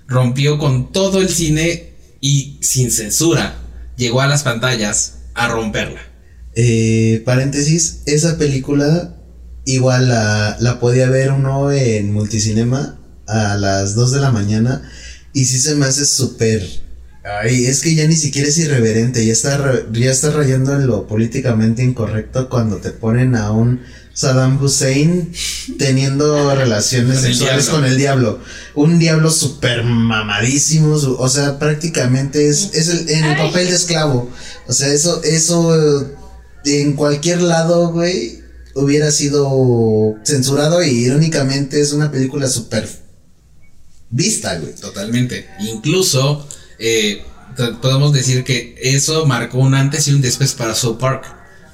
rompió 0.08 0.58
con 0.58 0.92
todo 0.92 1.22
el 1.22 1.30
cine 1.30 1.94
y 2.22 2.58
sin 2.62 2.92
censura 2.92 3.56
llegó 3.98 4.22
a 4.22 4.28
las 4.28 4.44
pantallas 4.44 5.20
a 5.36 5.48
romperla. 5.48 6.02
Eh, 6.56 7.22
paréntesis, 7.26 8.00
esa 8.06 8.38
película 8.38 9.16
igual 9.66 10.08
la, 10.10 10.56
la 10.60 10.80
podía 10.80 11.10
ver 11.10 11.32
uno 11.32 11.72
en 11.72 12.14
multicinema 12.14 13.00
a 13.28 13.58
las 13.58 13.96
2 13.96 14.12
de 14.14 14.20
la 14.22 14.32
mañana 14.32 14.90
y 15.34 15.46
sí 15.46 15.60
se 15.60 15.76
me 15.76 15.86
hace 15.86 16.06
súper... 16.06 16.84
Ay, 17.42 17.66
es 17.66 17.82
que 17.82 17.96
ya 17.96 18.06
ni 18.08 18.16
siquiera 18.16 18.48
es 18.48 18.58
irreverente, 18.60 19.26
ya 19.26 19.34
está, 19.34 19.60
ya 19.92 20.12
está 20.12 20.30
rayando 20.30 20.76
en 20.76 20.86
lo 20.86 21.08
políticamente 21.08 21.84
incorrecto 21.84 22.50
cuando 22.50 22.78
te 22.78 22.92
ponen 22.92 23.36
a 23.36 23.52
un 23.52 23.82
Saddam 24.14 24.64
Hussein 24.64 25.32
teniendo 25.80 26.54
relaciones 26.56 27.16
Con 27.22 27.26
sexuales 27.26 27.68
con 27.70 27.84
el 27.84 27.98
diablo. 27.98 28.40
Un 28.76 29.00
diablo 29.00 29.32
súper 29.32 29.84
mamadísimo, 29.84 31.00
su- 31.00 31.16
o 31.16 31.28
sea, 31.28 31.58
prácticamente 31.58 32.48
es, 32.48 32.70
es 32.76 32.90
el, 32.90 33.10
en 33.10 33.26
el 33.26 33.38
papel 33.38 33.70
de 33.70 33.76
esclavo. 33.76 34.30
O 34.68 34.74
sea, 34.74 34.90
eso, 34.94 35.24
eso 35.24 35.76
eh, 36.04 36.06
en 36.66 36.94
cualquier 36.94 37.42
lado, 37.42 37.92
güey, 37.92 38.40
hubiera 38.76 39.12
sido 39.12 40.16
censurado 40.24 40.84
y 40.84 40.90
irónicamente 40.90 41.80
es 41.80 41.94
una 41.94 42.12
película 42.12 42.48
súper 42.48 42.88
vista, 44.10 44.58
güey. 44.60 44.74
Totalmente. 44.76 45.48
Incluso 45.60 46.48
eh, 46.80 47.24
podemos 47.82 48.14
decir 48.14 48.44
que 48.44 48.76
eso 48.82 49.26
marcó 49.26 49.60
un 49.60 49.76
antes 49.76 50.08
y 50.08 50.14
un 50.14 50.22
después 50.22 50.54
para 50.54 50.76
South 50.76 50.98
Park. 50.98 51.26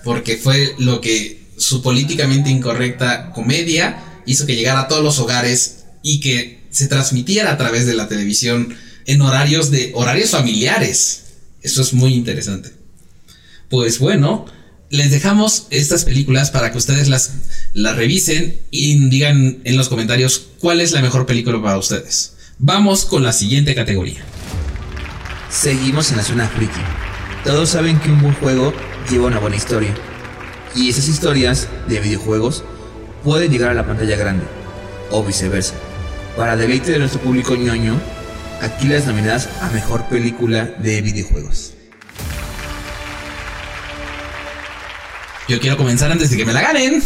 Porque 0.04 0.38
fue 0.38 0.76
lo 0.80 1.00
que 1.02 1.42
su 1.58 1.82
políticamente 1.82 2.50
incorrecta 2.50 3.32
comedia 3.34 4.22
hizo 4.26 4.46
que 4.46 4.56
llegara 4.56 4.82
a 4.82 4.88
todos 4.88 5.04
los 5.04 5.20
hogares 5.20 5.86
y 6.02 6.20
que 6.20 6.62
se 6.72 6.88
transmitiera 6.88 7.52
a 7.52 7.58
través 7.58 7.86
de 7.86 7.94
la 7.94 8.08
televisión 8.08 8.76
en 9.06 9.22
horarios 9.22 9.70
de 9.72 9.92
horarios 9.94 10.32
familiares. 10.32 11.24
Eso 11.62 11.82
es 11.82 11.94
muy 11.94 12.14
interesante. 12.14 12.72
Pues 13.70 14.00
bueno, 14.00 14.46
les 14.92 15.10
dejamos 15.10 15.68
estas 15.70 16.04
películas 16.04 16.52
para 16.52 16.72
que 16.72 16.78
ustedes 16.78 17.08
las, 17.08 17.32
las 17.74 17.96
revisen 17.96 18.60
y 18.72 19.10
digan 19.10 19.62
en 19.64 19.78
los 19.78 19.88
comentarios 19.88 20.50
cuál 20.60 20.82
es 20.82 20.92
la 20.92 21.02
mejor 21.02 21.26
película 21.26 21.62
para 21.62 21.78
ustedes. 21.78 22.34
Vamos 22.60 23.06
con 23.06 23.24
la 23.24 23.32
siguiente 23.32 23.74
categoría. 23.74 24.22
Seguimos 25.50 26.12
en 26.12 26.18
la 26.18 26.24
zona 26.24 26.48
friki. 26.50 26.82
Todos 27.46 27.70
saben 27.70 28.00
que 28.02 28.12
un 28.12 28.22
buen 28.22 28.36
juego 28.36 28.74
lleva 29.10 29.28
una 29.28 29.40
buena 29.40 29.56
historia. 29.56 29.96
Y 30.76 30.90
esas 30.90 31.08
historias 31.08 31.70
de 31.88 32.02
videojuegos 32.02 32.66
pueden 33.24 33.50
llegar 33.50 33.72
a 33.72 33.76
la 33.76 33.88
pantalla 33.88 34.18
grande, 34.18 34.44
o 35.10 35.24
viceversa. 35.24 35.74
Para 36.36 36.58
deleite 36.58 36.92
de 36.92 37.00
nuestro 37.00 37.22
público 37.22 37.56
ñoño, 37.56 37.98
aquí 38.62 38.88
las 38.88 39.06
nominadas 39.06 39.48
a 39.62 39.70
mejor 39.70 40.08
película 40.10 40.66
de 40.66 41.02
videojuegos. 41.02 41.74
Yo 45.52 45.60
quiero 45.60 45.76
comenzar 45.76 46.10
antes 46.10 46.30
de 46.30 46.38
que 46.38 46.46
me 46.46 46.54
la 46.54 46.62
ganen. 46.62 47.04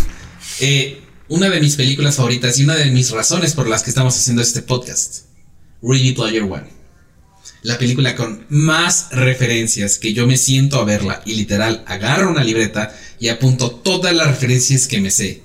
Eh, 0.59 1.01
una 1.29 1.49
de 1.49 1.59
mis 1.59 1.77
películas 1.77 2.17
favoritas 2.17 2.59
y 2.59 2.63
una 2.63 2.75
de 2.75 2.91
mis 2.91 3.09
razones 3.09 3.55
por 3.55 3.67
las 3.67 3.81
que 3.81 3.89
estamos 3.89 4.15
haciendo 4.15 4.43
este 4.43 4.61
podcast. 4.61 5.23
Ready 5.81 6.11
Player 6.11 6.43
One. 6.43 6.67
La 7.63 7.79
película 7.79 8.15
con 8.15 8.45
más 8.49 9.07
referencias 9.09 9.97
que 9.97 10.13
yo 10.13 10.27
me 10.27 10.37
siento 10.37 10.79
a 10.79 10.85
verla 10.85 11.23
y 11.25 11.33
literal 11.33 11.83
agarro 11.87 12.29
una 12.29 12.43
libreta 12.43 12.95
y 13.19 13.29
apunto 13.29 13.71
todas 13.71 14.13
las 14.13 14.27
referencias 14.27 14.87
que 14.87 15.01
me 15.01 15.09
sé. 15.09 15.41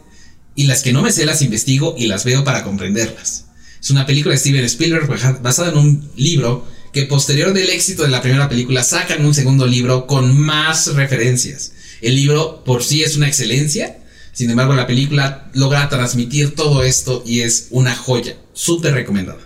Y 0.54 0.66
las 0.66 0.82
que 0.82 0.92
no 0.92 1.00
me 1.00 1.10
sé 1.10 1.24
las 1.24 1.40
investigo 1.40 1.94
y 1.96 2.06
las 2.06 2.26
veo 2.26 2.44
para 2.44 2.64
comprenderlas. 2.64 3.46
Es 3.80 3.88
una 3.88 4.04
película 4.04 4.34
de 4.34 4.40
Steven 4.40 4.64
Spielberg 4.66 5.40
basada 5.40 5.70
en 5.70 5.78
un 5.78 6.10
libro 6.16 6.68
que 6.92 7.04
posterior 7.04 7.54
del 7.54 7.70
éxito 7.70 8.02
de 8.02 8.10
la 8.10 8.20
primera 8.20 8.50
película 8.50 8.84
sacan 8.84 9.24
un 9.24 9.32
segundo 9.32 9.66
libro 9.66 10.06
con 10.06 10.38
más 10.38 10.94
referencias. 10.94 11.72
El 12.00 12.14
libro 12.14 12.64
por 12.64 12.82
sí 12.82 13.02
es 13.02 13.16
una 13.16 13.28
excelencia, 13.28 13.98
sin 14.32 14.50
embargo 14.50 14.74
la 14.74 14.86
película 14.86 15.50
logra 15.54 15.88
transmitir 15.88 16.54
todo 16.54 16.82
esto 16.82 17.22
y 17.26 17.40
es 17.40 17.68
una 17.70 17.94
joya, 17.94 18.36
súper 18.52 18.94
recomendada. 18.94 19.40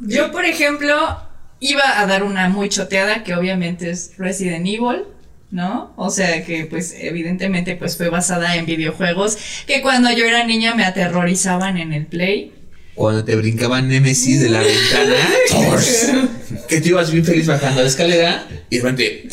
Yo, 0.00 0.32
por 0.32 0.44
ejemplo, 0.44 1.18
iba 1.60 2.00
a 2.00 2.06
dar 2.06 2.24
una 2.24 2.48
muy 2.48 2.68
choteada 2.68 3.22
que 3.22 3.34
obviamente 3.34 3.90
es 3.90 4.12
Resident 4.18 4.66
Evil, 4.66 5.04
¿no? 5.52 5.92
O 5.96 6.10
sea 6.10 6.44
que 6.44 6.66
pues 6.66 6.94
evidentemente 6.98 7.76
pues 7.76 7.96
fue 7.96 8.08
basada 8.08 8.56
en 8.56 8.66
videojuegos 8.66 9.38
que 9.66 9.80
cuando 9.80 10.10
yo 10.10 10.24
era 10.24 10.44
niña 10.44 10.74
me 10.74 10.84
aterrorizaban 10.84 11.78
en 11.78 11.92
el 11.92 12.06
Play. 12.06 12.52
Cuando 12.94 13.24
te 13.24 13.36
brincaban 13.36 13.88
Nemesis 13.88 14.40
de 14.40 14.50
la 14.50 14.60
ventana, 14.60 16.28
que 16.68 16.80
tú 16.80 16.88
ibas 16.88 17.10
bien 17.10 17.24
feliz 17.24 17.46
bajando 17.46 17.80
la 17.80 17.88
escalera 17.88 18.46
y 18.68 18.78
de 18.78 18.82
repente. 18.82 19.28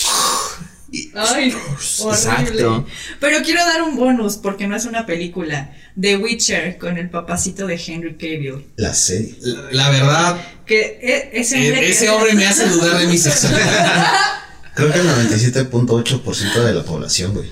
Ay. 1.16 1.56
Exacto. 1.78 2.86
Pero 3.20 3.44
quiero 3.44 3.66
dar 3.66 3.82
un 3.82 3.96
bonus 3.96 4.38
porque 4.38 4.68
no 4.68 4.76
es 4.76 4.86
una 4.86 5.06
película. 5.06 5.74
The 6.00 6.18
Witcher 6.18 6.78
con 6.78 6.98
el 6.98 7.10
papacito 7.10 7.68
de 7.68 7.76
Henry 7.76 8.16
Cavill. 8.16 8.66
La 8.76 8.94
serie. 8.94 9.36
La, 9.42 9.72
la 9.72 9.90
verdad, 9.90 10.42
Que 10.66 11.00
e- 11.02 11.40
ese 11.40 11.58
eh, 11.58 11.70
hombre, 11.70 11.90
ese 11.90 12.10
hombre 12.10 12.34
me 12.34 12.46
hace 12.46 12.68
dudar 12.70 12.98
de 13.00 13.08
mi 13.08 13.18
sexualidad. 13.18 14.08
Creo 14.76 14.94
que 14.94 15.00
el 15.00 15.08
97.8% 15.08 16.64
de 16.64 16.74
la 16.74 16.84
población, 16.84 17.34
güey. 17.34 17.50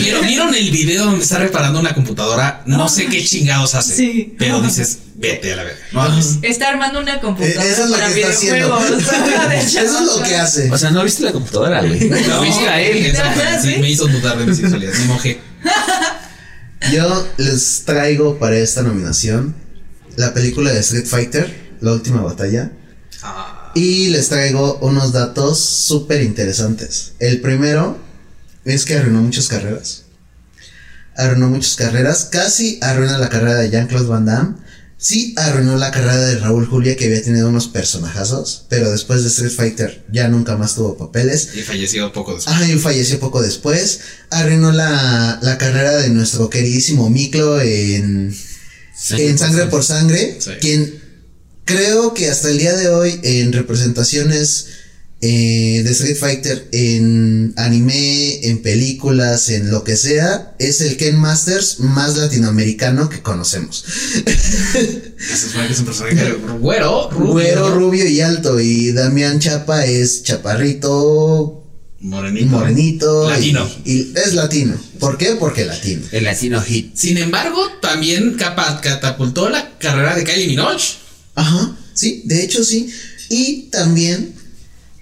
¿Vieron, 0.00 0.26
¿Vieron 0.26 0.54
el 0.54 0.70
video 0.70 1.04
donde 1.04 1.22
está 1.22 1.38
reparando 1.38 1.78
una 1.80 1.94
computadora? 1.94 2.62
No 2.66 2.88
sé 2.88 3.06
qué 3.06 3.22
chingados 3.22 3.74
hace. 3.74 3.94
Sí. 3.94 4.34
Pero 4.38 4.62
dices, 4.62 4.98
vete 5.16 5.52
a 5.52 5.56
la 5.56 5.64
verga. 5.64 5.78
No. 5.92 6.18
Está 6.42 6.70
armando 6.70 7.00
una 7.00 7.16
Eh, 7.16 7.20
computadora 7.20 7.64
Eso 7.64 7.84
es 7.84 7.90
lo 7.90 7.96
para 7.96 8.12
que 8.14 8.20
está 8.20 8.32
haciendo. 8.32 8.78
Eso 9.52 9.80
es 9.82 10.06
lo 10.16 10.22
que 10.22 10.36
hace. 10.36 10.70
O 10.70 10.78
sea, 10.78 10.90
no 10.90 11.04
viste 11.04 11.22
la 11.22 11.32
computadora, 11.32 11.82
güey. 11.82 12.08
Lo 12.08 12.40
viste 12.40 12.68
a 12.68 12.80
él. 12.80 13.14
Sí, 13.62 13.76
me 13.80 13.90
hizo 13.90 14.06
dudar 14.06 14.38
de 14.38 14.46
mi 14.46 14.54
sexualidad. 14.54 14.94
Me 14.94 15.04
mojé. 15.06 15.40
Yo 16.92 17.26
les 17.38 17.82
traigo 17.84 18.38
para 18.38 18.56
esta 18.56 18.82
nominación 18.82 19.54
la 20.16 20.32
película 20.34 20.72
de 20.72 20.80
Street 20.80 21.06
Fighter, 21.06 21.76
La 21.80 21.92
Última 21.92 22.20
Batalla. 22.22 22.70
Y 23.74 24.10
les 24.10 24.28
traigo 24.28 24.78
unos 24.82 25.12
datos 25.12 25.58
súper 25.58 26.22
interesantes. 26.22 27.12
El 27.18 27.40
primero 27.40 27.98
es 28.64 28.84
que 28.84 28.94
arruinó 28.94 29.20
muchas 29.20 29.48
carreras. 29.48 30.02
Arruinó 31.16 31.48
muchas 31.48 31.74
carreras. 31.74 32.28
Casi 32.30 32.78
arruina 32.82 33.18
la 33.18 33.28
carrera 33.28 33.56
de 33.56 33.70
Jean-Claude 33.70 34.06
Van 34.06 34.26
Damme. 34.26 34.54
Sí 34.96 35.34
arruinó 35.36 35.76
la 35.76 35.90
carrera 35.90 36.16
de 36.16 36.38
Raúl 36.38 36.66
Julia, 36.66 36.96
que 36.96 37.06
había 37.06 37.22
tenido 37.22 37.48
unos 37.48 37.68
personajazos. 37.68 38.64
Pero 38.68 38.90
después 38.92 39.22
de 39.22 39.28
Street 39.28 39.52
Fighter 39.52 40.04
ya 40.10 40.28
nunca 40.28 40.56
más 40.56 40.76
tuvo 40.76 40.96
papeles. 40.96 41.50
Y 41.54 41.62
falleció 41.62 42.12
poco 42.12 42.34
después. 42.34 42.56
Ah, 42.56 42.66
y 42.66 42.78
falleció 42.78 43.18
poco 43.18 43.42
después. 43.42 44.00
Arruinó 44.30 44.72
la, 44.72 45.40
la 45.42 45.58
carrera 45.58 45.96
de 45.96 46.10
nuestro 46.10 46.48
queridísimo 46.48 47.10
Miklo 47.10 47.60
en, 47.60 48.34
en 49.10 49.38
Sangre 49.38 49.66
por 49.66 49.84
Sangre. 49.84 50.38
Sí. 50.40 50.52
Quien 50.60 51.03
creo 51.64 52.14
que 52.14 52.28
hasta 52.30 52.48
el 52.50 52.58
día 52.58 52.74
de 52.76 52.88
hoy 52.88 53.20
en 53.22 53.52
representaciones 53.52 54.66
eh, 55.20 55.80
de 55.84 55.90
Street 55.92 56.16
Fighter 56.18 56.68
en 56.72 57.54
anime, 57.56 58.46
en 58.46 58.60
películas, 58.60 59.48
en 59.48 59.70
lo 59.70 59.82
que 59.82 59.96
sea, 59.96 60.54
es 60.58 60.82
el 60.82 60.96
Ken 60.98 61.16
Masters 61.16 61.80
más 61.80 62.16
latinoamericano 62.16 63.08
que 63.08 63.22
conocemos. 63.22 63.84
Se 64.26 65.36
supone 65.36 65.66
que 65.68 65.72
es 65.72 65.78
un 65.78 65.86
personaje 65.86 66.32
güero, 66.60 67.08
rubio. 67.10 67.32
Güero, 67.32 67.70
rubio 67.74 68.06
y 68.06 68.20
alto. 68.20 68.60
Y 68.60 68.92
Damián 68.92 69.40
Chapa 69.40 69.86
es 69.86 70.22
chaparrito, 70.24 71.64
Morenito. 72.00 72.46
morenito. 72.50 73.26
y- 73.28 73.30
Latino. 73.32 73.70
Y, 73.86 74.12
es 74.18 74.34
latino. 74.34 74.76
¿Por 74.98 75.16
qué? 75.16 75.36
Porque 75.40 75.64
latino. 75.64 76.02
El 76.12 76.24
latino 76.24 76.60
hit. 76.60 76.94
Sin 76.96 77.16
embargo, 77.16 77.62
también 77.80 78.34
capa- 78.34 78.80
catapultó 78.82 79.48
la 79.48 79.78
carrera 79.78 80.14
de 80.16 80.24
Kylie 80.24 80.48
Minogue. 80.48 80.82
Ajá, 81.34 81.76
sí, 81.94 82.22
de 82.24 82.42
hecho 82.44 82.64
sí. 82.64 82.92
Y 83.28 83.68
también 83.70 84.34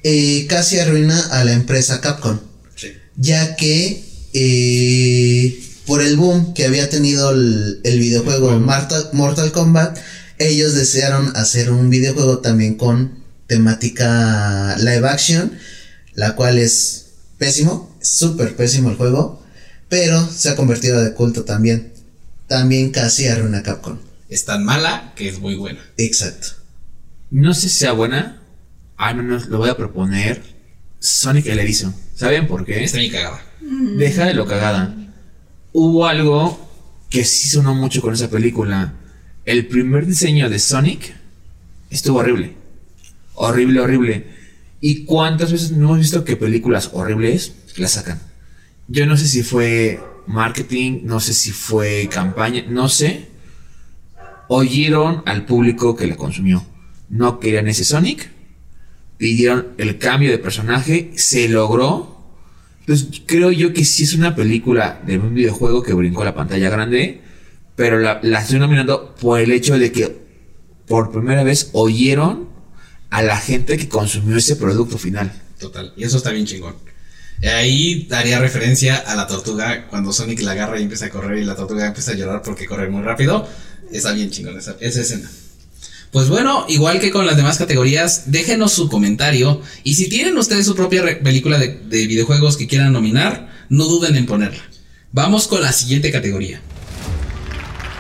eh, 0.03 0.47
casi 0.49 0.79
arruina 0.79 1.19
a 1.29 1.45
la 1.45 1.53
empresa 1.53 2.01
Capcom. 2.01 2.39
Sí. 2.77 2.89
Ya 3.17 3.57
que 3.57 4.05
eh, 4.33 5.63
por 5.87 6.03
el 6.03 6.17
boom 6.17 6.55
que 6.55 6.65
había 6.65 6.89
tenido 6.89 7.31
el, 7.31 7.81
el 7.85 7.99
videojuego 7.99 8.59
Mortal, 8.59 9.11
Mortal 9.13 9.53
Kombat, 9.53 9.99
ellos 10.39 10.75
desearon 10.75 11.37
hacer 11.37 11.71
un 11.71 11.91
videojuego 11.91 12.39
también 12.39 12.77
con 12.77 13.23
temática 13.47 14.77
live 14.79 15.07
action, 15.09 15.53
la 16.15 16.35
cual 16.35 16.59
es 16.59 17.07
pésimo, 17.39 17.95
súper 18.01 18.57
pésimo 18.57 18.91
el 18.91 18.97
juego, 18.97 19.43
pero 19.89 20.27
se 20.31 20.49
ha 20.49 20.57
convertido 20.57 21.03
de 21.03 21.13
culto 21.13 21.45
también. 21.45 21.93
También 22.49 22.91
casi 22.91 23.29
arruina 23.29 23.63
Capcom. 23.63 23.99
Es 24.33 24.47
tan 24.47 24.65
mala 24.65 25.13
que 25.15 25.29
es 25.29 25.41
muy 25.41 25.57
buena. 25.57 25.79
Exacto. 25.99 26.49
No 27.31 27.53
sé 27.53 27.69
si 27.69 27.81
sea 27.81 27.93
buena. 27.93 28.41
Al 28.97 29.17
menos 29.17 29.49
lo 29.49 29.59
voy 29.59 29.69
a 29.69 29.77
proponer. 29.77 30.43
Sonic 31.01 31.49
el 31.49 31.59
Erizo. 31.59 31.93
¿Saben 32.15 32.47
por 32.47 32.65
qué? 32.65 32.83
Está 32.83 32.97
bien 32.97 33.13
cagada. 33.13 33.45
Deja 33.61 34.25
de 34.25 34.33
lo 34.33 34.47
cagada. 34.47 34.97
Hubo 35.73 36.07
algo 36.07 36.67
que 37.11 37.27
sí 37.27 37.51
sonó 37.51 37.75
mucho 37.75 38.01
con 38.01 38.15
esa 38.15 38.31
película. 38.31 38.95
El 39.45 39.67
primer 39.67 40.07
diseño 40.07 40.49
de 40.49 40.59
Sonic 40.59 41.15
estuvo 41.91 42.21
horrible. 42.21 42.57
Horrible, 43.35 43.81
horrible. 43.81 44.27
¿Y 44.81 45.05
cuántas 45.05 45.53
veces 45.53 45.73
no 45.73 45.89
hemos 45.89 45.99
visto 45.99 46.25
que 46.25 46.39
películas 46.39 46.89
horribles 46.95 47.53
las 47.77 47.93
sacan? 47.93 48.19
Yo 48.89 49.05
no 49.05 49.19
sé 49.19 49.29
si 49.29 49.43
fue 49.43 50.01
marketing, 50.27 51.01
no 51.03 51.21
sé 51.21 51.35
si 51.35 51.51
fue 51.51 52.09
campaña, 52.11 52.65
no 52.67 52.89
sé. 52.89 53.32
Oyeron 54.55 55.23
al 55.25 55.47
público 55.47 55.97
que 55.97 56.07
la 56.07 56.15
consumió. 56.15 56.63
No 57.09 57.41
querían 57.41 57.69
ese 57.69 57.85
Sonic. 57.85 58.31
Pidieron 59.17 59.69
el 59.79 59.97
cambio 59.97 60.31
de 60.31 60.37
personaje. 60.37 61.11
Se 61.15 61.49
logró. 61.49 62.23
Entonces 62.81 63.23
creo 63.25 63.51
yo 63.51 63.73
que 63.73 63.87
sí 63.87 64.03
es 64.03 64.13
una 64.13 64.37
película 64.37 65.01
de 65.07 65.17
un 65.17 65.33
videojuego 65.33 65.83
que 65.83 65.95
brincó 65.95 66.23
la 66.23 66.35
pantalla 66.35 66.69
grande. 66.69 67.23
Pero 67.77 67.99
la, 67.99 68.21
la 68.23 68.43
estoy 68.43 68.59
nominando 68.59 69.15
por 69.15 69.41
el 69.41 69.53
hecho 69.53 69.79
de 69.79 69.91
que 69.91 70.21
por 70.87 71.11
primera 71.11 71.45
vez 71.45 71.71
oyeron 71.73 72.51
a 73.09 73.23
la 73.23 73.39
gente 73.39 73.79
que 73.79 73.89
consumió 73.89 74.37
ese 74.37 74.57
producto 74.57 74.99
final. 74.99 75.33
Total. 75.59 75.95
Y 75.97 76.05
eso 76.05 76.19
está 76.19 76.31
bien 76.31 76.45
chingón. 76.45 76.75
Ahí 77.43 78.07
daría 78.07 78.39
referencia 78.39 78.97
a 78.97 79.17
la 79.17 79.27
tortuga 79.27 79.87
cuando 79.89 80.13
Sonic 80.13 80.43
la 80.43 80.51
agarra 80.51 80.79
y 80.79 80.83
empieza 80.83 81.07
a 81.07 81.09
correr 81.09 81.39
y 81.39 81.45
la 81.47 81.57
tortuga 81.57 81.87
empieza 81.87 82.13
a 82.13 82.17
llorar 82.17 82.43
porque 82.43 82.67
corre 82.67 82.91
muy 82.91 83.03
rápido. 83.03 83.49
Está 83.93 84.13
bien 84.13 84.31
chingón 84.31 84.59
esa, 84.59 84.77
esa 84.81 85.01
escena. 85.01 85.31
Pues 86.11 86.29
bueno, 86.29 86.67
igual 86.69 87.01
que 87.01 87.11
con 87.11 87.27
las 87.27 87.37
demás 87.37 87.57
categorías, 87.57 88.25
déjenos 88.27 88.73
su 88.73 88.89
comentario 88.89 89.63
y 89.83 89.95
si 89.95 90.09
tienen 90.09 90.37
ustedes 90.37 90.67
su 90.67 90.75
propia 90.75 91.21
película 91.23 91.59
de, 91.59 91.69
de 91.69 92.07
videojuegos 92.07 92.57
que 92.57 92.67
quieran 92.67 92.93
nominar, 92.93 93.51
no 93.71 93.85
duden 93.87 94.17
en 94.17 94.27
ponerla. 94.27 94.63
Vamos 95.13 95.49
con 95.49 95.63
la 95.63 95.73
siguiente 95.73 96.13
categoría. 96.13 96.61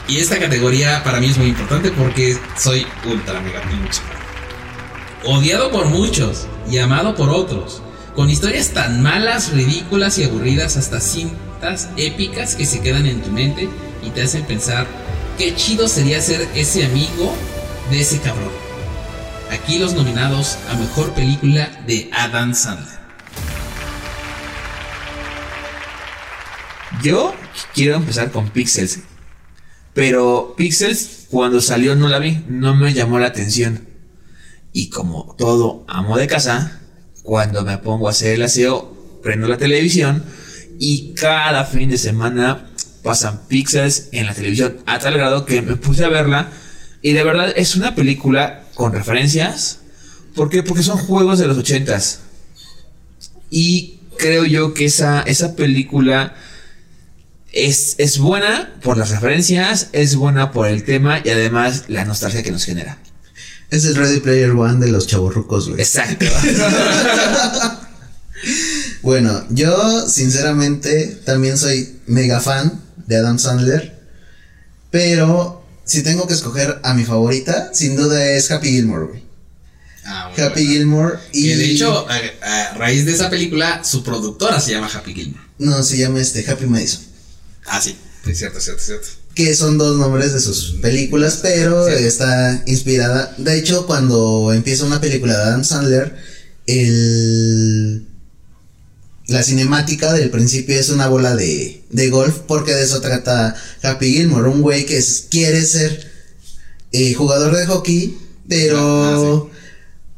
Y 0.09 0.19
esta 0.19 0.39
categoría 0.39 1.03
para 1.05 1.21
mí 1.21 1.27
es 1.27 1.39
muy 1.39 1.49
importante 1.49 1.91
porque 1.91 2.37
soy 2.59 2.85
ultra 3.11 3.41
mega 3.41 3.63
pinche. 3.63 4.03
Odiado 5.25 5.71
por 5.71 5.87
muchos 5.87 6.47
y 6.71 6.79
amado 6.79 7.15
por 7.15 7.31
otros. 7.31 7.81
Con 8.15 8.29
historias 8.29 8.71
tan 8.71 9.03
malas, 9.03 9.53
ridículas 9.53 10.19
y 10.19 10.25
aburridas 10.25 10.77
hasta 10.77 11.01
cintas 11.01 11.89
épicas 11.97 12.57
que 12.57 12.67
se 12.67 12.81
quedan 12.81 13.07
en 13.07 13.23
tu 13.23 13.31
mente 13.31 13.71
y 14.03 14.11
te 14.11 14.23
hacen 14.23 14.45
pensar 14.45 14.87
qué 15.39 15.55
chido 15.55 15.89
sería 15.89 16.21
ser 16.21 16.49
ese 16.55 16.85
amigo 16.85 17.35
de 17.91 18.01
ese 18.01 18.19
cabrón. 18.21 18.51
Aquí 19.51 19.79
los 19.79 19.95
nominados 19.95 20.59
a 20.71 20.75
mejor 20.75 21.13
película 21.13 21.69
de 21.87 22.11
Adam 22.13 22.55
Sandler. 22.55 23.01
Yo 27.03 27.35
quiero 27.75 27.97
empezar 27.97 28.31
con 28.31 28.51
Pixels. 28.51 29.01
Pero 29.95 30.55
Pixels, 30.57 31.27
cuando 31.31 31.61
salió 31.61 31.95
no 31.97 32.09
la 32.09 32.19
vi, 32.19 32.43
no 32.49 32.75
me 32.75 32.95
llamó 32.95 33.19
la 33.19 33.27
atención. 33.27 33.89
Y 34.73 34.89
como 34.89 35.35
todo 35.37 35.85
amo 35.87 36.17
de 36.17 36.27
casa, 36.27 36.81
cuando 37.23 37.63
me 37.63 37.77
pongo 37.79 38.09
a 38.09 38.13
hacer 38.13 38.35
el 38.35 38.43
aseo, 38.43 39.21
prendo 39.23 39.49
la 39.49 39.59
televisión 39.59 40.25
y 40.79 41.13
cada 41.15 41.65
fin 41.65 41.91
de 41.91 41.99
semana 41.99 42.72
pasan 43.03 43.41
Pixels 43.49 44.09
en 44.13 44.27
la 44.27 44.35
televisión 44.35 44.79
a 44.87 44.99
tal 44.99 45.15
grado 45.15 45.45
que 45.45 45.63
me 45.63 45.77
puse 45.77 46.05
a 46.05 46.09
verla 46.09 46.51
y 47.03 47.13
de 47.13 47.25
verdad 47.25 47.53
es 47.57 47.75
una 47.75 47.95
película 47.95 48.65
con 48.75 48.93
referencias. 48.93 49.81
¿Por 50.35 50.49
qué? 50.49 50.63
Porque 50.63 50.83
son 50.83 50.99
juegos 50.99 51.39
de 51.39 51.47
los 51.47 51.59
ochentas. 51.59 52.21
Y 53.51 53.99
creo 54.19 54.45
yo 54.45 54.73
que 54.73 54.87
esa, 54.87 55.23
esa 55.23 55.57
película 55.57 56.35
es, 57.53 57.97
es 57.99 58.19
buena 58.19 58.73
por 58.83 58.97
las 58.97 59.11
referencias, 59.11 59.89
es 59.93 60.15
buena 60.15 60.53
por 60.53 60.69
el 60.69 60.85
tema 60.85 61.21
y 61.23 61.29
además 61.29 61.85
la 61.89 62.05
nostalgia 62.05 62.43
que 62.43 62.53
nos 62.53 62.65
genera. 62.65 62.99
Es 63.69 63.85
el 63.85 63.97
Ready 63.97 64.21
Player 64.21 64.51
One 64.51 64.85
de 64.85 64.93
los 64.93 65.07
chavorrucos, 65.07 65.69
güey. 65.69 65.81
Exacto. 65.81 66.27
Bueno, 69.03 69.45
yo 69.51 70.09
sinceramente 70.09 71.21
también 71.25 71.59
soy 71.59 72.01
mega 72.07 72.41
fan 72.41 72.81
de 73.07 73.17
Adam 73.17 73.39
Sandler. 73.39 73.99
Pero 74.91 75.65
si 75.85 76.03
tengo 76.03 76.27
que 76.27 76.35
escoger 76.35 76.81
a 76.83 76.95
mi 76.95 77.05
favorita, 77.05 77.71
sin 77.75 77.97
duda 77.97 78.25
es 78.33 78.51
Happy 78.51 78.69
Gilmore, 78.71 79.07
güey. 79.07 79.23
Ah, 80.05 80.31
Happy. 80.37 80.67
Gilmore 80.67 81.17
y... 81.33 81.49
Que 81.49 81.57
de 81.57 81.65
hecho, 81.71 82.07
a, 82.09 82.17
a 82.43 82.75
raíz 82.75 83.07
de 83.07 83.13
esa 83.13 83.31
película, 83.31 83.85
su 83.85 84.03
productora 84.03 84.61
se 84.61 84.73
llama 84.73 84.91
Happy 84.93 85.15
Gilmore. 85.15 85.45
No, 85.59 85.83
se 85.83 85.97
llama 85.97 86.21
este 86.21 86.45
Happy 86.51 86.67
Madison. 86.67 87.03
Ah, 87.67 87.81
sí. 87.81 87.97
Es 88.27 88.39
cierto, 88.39 88.59
es 88.59 88.65
cierto, 88.65 88.81
es 88.81 88.87
cierto. 88.87 89.07
Que 89.35 89.55
son 89.55 89.79
dos 89.79 89.97
nombres 89.97 90.33
de 90.35 90.41
sus 90.41 90.73
películas, 90.83 91.39
pero 91.41 91.87
Sí. 91.87 92.05
está 92.05 92.63
inspirada. 92.67 93.35
De 93.39 93.57
hecho, 93.59 93.87
cuando 93.87 94.53
empieza 94.53 94.85
una 94.85 95.01
película 95.01 95.37
de 95.37 95.43
Adam 95.43 95.65
Sandler, 95.65 96.17
el... 96.67 98.07
La 99.29 99.43
cinemática 99.43 100.13
del 100.13 100.31
principio 100.31 100.79
es 100.79 100.89
una 100.91 101.07
bola 101.09 101.37
de, 101.37 101.83
de 101.91 102.11
golf, 102.11 102.39
porque 102.49 102.75
de 102.75 102.83
eso 102.83 103.01
trata 103.01 103.55
Happy 103.83 104.13
Gilmore, 104.13 104.49
un 104.49 104.63
güey 104.63 104.85
que 104.85 104.99
es- 104.99 105.27
quiere 105.31 105.63
ser 105.65 106.11
eh, 106.93 107.15
jugador 107.15 107.57
de 107.57 107.67
hockey, 107.67 108.19
pero 108.49 109.51
Ah, 109.51 109.57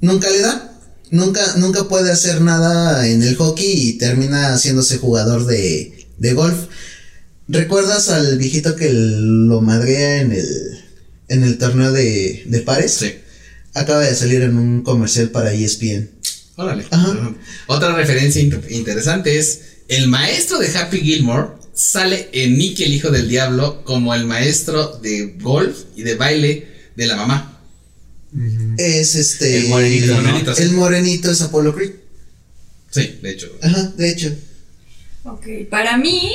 nunca 0.01 0.31
le 0.31 0.41
da. 0.41 0.71
Nunca, 1.11 1.41
nunca 1.59 1.85
puede 1.87 2.11
hacer 2.11 2.41
nada 2.41 3.07
en 3.07 3.23
el 3.23 3.37
hockey 3.37 3.71
y 3.91 3.93
termina 3.99 4.53
haciéndose 4.55 4.99
jugador 4.99 5.47
de, 5.47 6.07
de 6.19 6.33
golf. 6.33 6.57
¿Recuerdas 7.47 8.09
al 8.09 8.39
viejito 8.39 8.75
que 8.75 8.91
lo 8.93 9.61
madrea 9.61 10.23
en 10.23 10.33
el, 10.33 10.49
en 11.29 11.45
el 11.45 11.59
torneo 11.59 11.93
de, 11.93 12.43
de 12.47 12.61
pares? 12.61 12.93
Sí. 12.95 13.13
Acaba 13.75 14.01
de 14.01 14.15
salir 14.17 14.43
en 14.43 14.57
un 14.57 14.83
comercial 14.83 15.29
para 15.31 15.53
ESPN. 15.53 16.11
Órale. 16.57 16.85
Ajá. 16.91 17.35
Otra 17.67 17.95
referencia 17.95 18.41
int- 18.43 18.71
interesante 18.71 19.39
es 19.39 19.61
el 19.89 20.09
maestro 20.09 20.59
de 20.59 20.69
Happy 20.77 21.01
Gilmore 21.01 21.49
sale 21.75 22.29
en 22.33 22.57
Nicky 22.57 22.85
el 22.85 22.95
hijo 22.95 23.11
del 23.11 23.29
diablo 23.29 23.83
como 23.85 24.15
el 24.15 24.25
maestro 24.27 24.99
de 24.99 25.35
golf 25.41 25.77
y 25.97 26.03
de 26.03 26.15
baile 26.15 26.69
de 26.95 27.07
la 27.07 27.17
mamá. 27.17 27.51
Es 28.79 29.15
este. 29.15 29.59
El 29.59 29.69
morenito, 29.69 30.07
¿no? 30.15 30.23
morenito, 30.23 30.55
sí. 30.55 30.63
El 30.63 30.73
morenito 30.73 31.31
es 31.31 31.43
Apollo 31.43 31.75
Creed. 31.75 31.93
Sí, 32.91 33.19
de 33.23 33.31
hecho. 33.31 33.51
Ajá, 33.63 33.93
de 33.97 34.11
hecho. 34.11 34.35
Ok, 35.25 35.47
para 35.71 35.97
mí, 35.97 36.33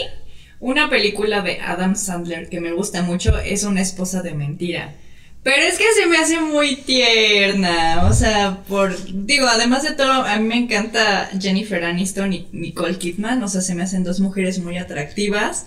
una 0.59 0.89
película 0.89 1.41
de 1.41 1.59
Adam 1.59 1.95
Sandler 1.95 2.49
que 2.49 2.59
me 2.61 2.71
gusta 2.73 3.01
mucho 3.01 3.37
es 3.39 3.63
Una 3.63 3.81
esposa 3.81 4.21
de 4.21 4.33
mentira. 4.33 4.95
Pero 5.41 5.63
es 5.63 5.77
que 5.77 5.85
se 5.97 6.05
me 6.07 6.17
hace 6.17 6.39
muy 6.41 6.75
tierna, 6.75 8.07
o 8.09 8.13
sea, 8.13 8.57
por, 8.67 8.93
digo, 9.25 9.47
además 9.47 9.83
de 9.83 9.93
todo, 9.93 10.11
a 10.11 10.35
mí 10.37 10.45
me 10.45 10.57
encanta 10.57 11.29
Jennifer 11.39 11.83
Aniston 11.85 12.33
y 12.33 12.47
Nicole 12.51 12.97
Kidman, 12.97 13.41
o 13.41 13.47
sea, 13.47 13.61
se 13.61 13.73
me 13.73 13.83
hacen 13.83 14.03
dos 14.03 14.19
mujeres 14.19 14.59
muy 14.59 14.77
atractivas, 14.77 15.65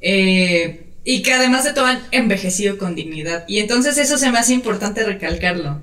eh, 0.00 0.86
y 1.04 1.22
que 1.22 1.34
además 1.34 1.64
de 1.64 1.74
todo 1.74 1.86
han 1.86 2.00
envejecido 2.10 2.78
con 2.78 2.94
dignidad, 2.94 3.44
y 3.48 3.58
entonces 3.58 3.98
eso 3.98 4.16
se 4.16 4.30
me 4.30 4.38
hace 4.38 4.54
importante 4.54 5.04
recalcarlo, 5.04 5.82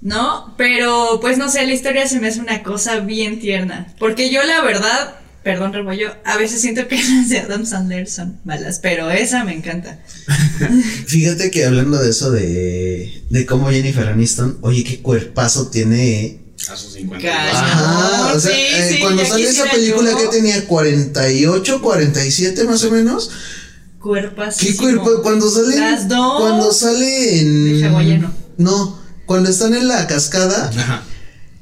¿no? 0.00 0.54
Pero, 0.56 1.18
pues 1.20 1.36
no 1.36 1.50
sé, 1.50 1.66
la 1.66 1.74
historia 1.74 2.06
se 2.06 2.20
me 2.20 2.28
hace 2.28 2.38
una 2.40 2.62
cosa 2.62 3.00
bien 3.00 3.40
tierna, 3.40 3.92
porque 3.98 4.30
yo 4.30 4.44
la 4.44 4.60
verdad, 4.60 5.16
perdón, 5.42 5.72
Rebollo, 5.72 6.14
a 6.24 6.36
veces 6.36 6.60
siento 6.60 6.86
que 6.88 6.96
las 7.02 7.28
de 7.28 7.38
Adam 7.40 7.64
Sandler 7.66 8.08
son 8.08 8.38
malas, 8.44 8.78
pero 8.80 9.10
esa 9.10 9.44
me 9.44 9.54
encanta. 9.54 9.98
Fíjate 11.06 11.50
que 11.50 11.64
hablando 11.64 11.98
de 11.98 12.10
eso 12.10 12.30
de, 12.30 13.22
de 13.30 13.46
cómo 13.46 13.70
Jennifer 13.70 14.06
Aniston, 14.08 14.58
oye, 14.62 14.84
qué 14.84 15.00
cuerpazo 15.00 15.68
tiene. 15.68 16.40
A 16.70 16.76
sus 16.76 16.92
50. 16.94 17.26
Calla. 17.26 17.50
Ajá, 17.50 18.32
o 18.34 18.40
sea, 18.40 18.52
Sí, 18.52 18.60
eh, 18.60 18.90
sí, 18.94 19.00
cuando 19.00 19.24
salió 19.24 19.48
esa 19.48 19.70
película 19.70 20.10
yo. 20.10 20.18
que 20.18 20.36
tenía 20.36 20.66
48, 20.66 21.80
47 21.80 22.64
más 22.64 22.82
o 22.84 22.90
menos. 22.90 23.30
Cuerpas. 24.00 24.56
¿Qué 24.58 24.76
cuerpo? 24.76 25.22
Cuando 25.22 25.48
sale. 25.50 25.76
Las 25.76 26.08
dos. 26.08 26.40
Cuando 26.40 26.72
sale 26.72 27.40
en. 27.40 28.28
No, 28.58 29.00
cuando 29.24 29.50
están 29.50 29.72
en 29.74 29.86
la 29.86 30.06
cascada 30.08 30.68
Ajá. 30.76 31.04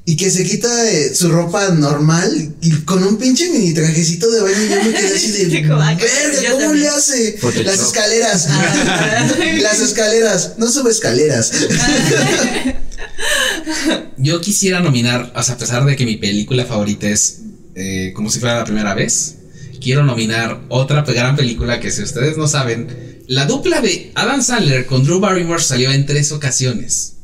Y 0.08 0.16
que 0.16 0.30
se 0.30 0.44
quita 0.44 0.88
eh, 0.88 1.12
su 1.16 1.28
ropa 1.28 1.70
normal 1.70 2.54
y 2.62 2.70
con 2.82 3.02
un 3.02 3.18
pinche 3.18 3.50
mini 3.50 3.74
trajecito 3.74 4.30
de 4.30 4.40
baño, 4.40 4.54
yo 4.70 4.76
me 4.84 4.92
quedé 4.92 5.16
así 5.16 5.32
de. 5.32 5.66
Ah, 5.72 5.98
Verga, 6.00 6.50
¿cómo 6.52 6.58
también". 6.60 6.84
le 6.84 6.88
hace? 6.88 7.36
Las 7.64 7.80
escaleras. 7.80 8.46
Ah. 8.48 9.26
Las 9.60 9.80
escaleras. 9.80 10.52
No 10.58 10.70
sube 10.70 10.92
escaleras. 10.92 11.50
Yo 14.16 14.40
quisiera 14.40 14.80
nominar, 14.80 15.32
o 15.34 15.42
sea, 15.42 15.56
a 15.56 15.58
pesar 15.58 15.84
de 15.84 15.96
que 15.96 16.06
mi 16.06 16.16
película 16.16 16.64
favorita 16.64 17.08
es 17.08 17.40
eh, 17.74 18.12
como 18.14 18.30
si 18.30 18.38
fuera 18.38 18.58
la 18.58 18.64
primera 18.64 18.94
vez, 18.94 19.36
quiero 19.82 20.04
nominar 20.04 20.60
otra 20.68 21.02
gran 21.02 21.36
película 21.36 21.80
que 21.80 21.90
si 21.90 22.02
ustedes 22.02 22.36
no 22.36 22.46
saben, 22.46 23.24
la 23.26 23.46
dupla 23.46 23.80
de 23.80 24.12
Adam 24.14 24.42
Sandler 24.42 24.86
con 24.86 25.04
Drew 25.04 25.20
Barrymore 25.20 25.62
salió 25.62 25.90
en 25.90 26.06
tres 26.06 26.32
ocasiones. 26.32 27.14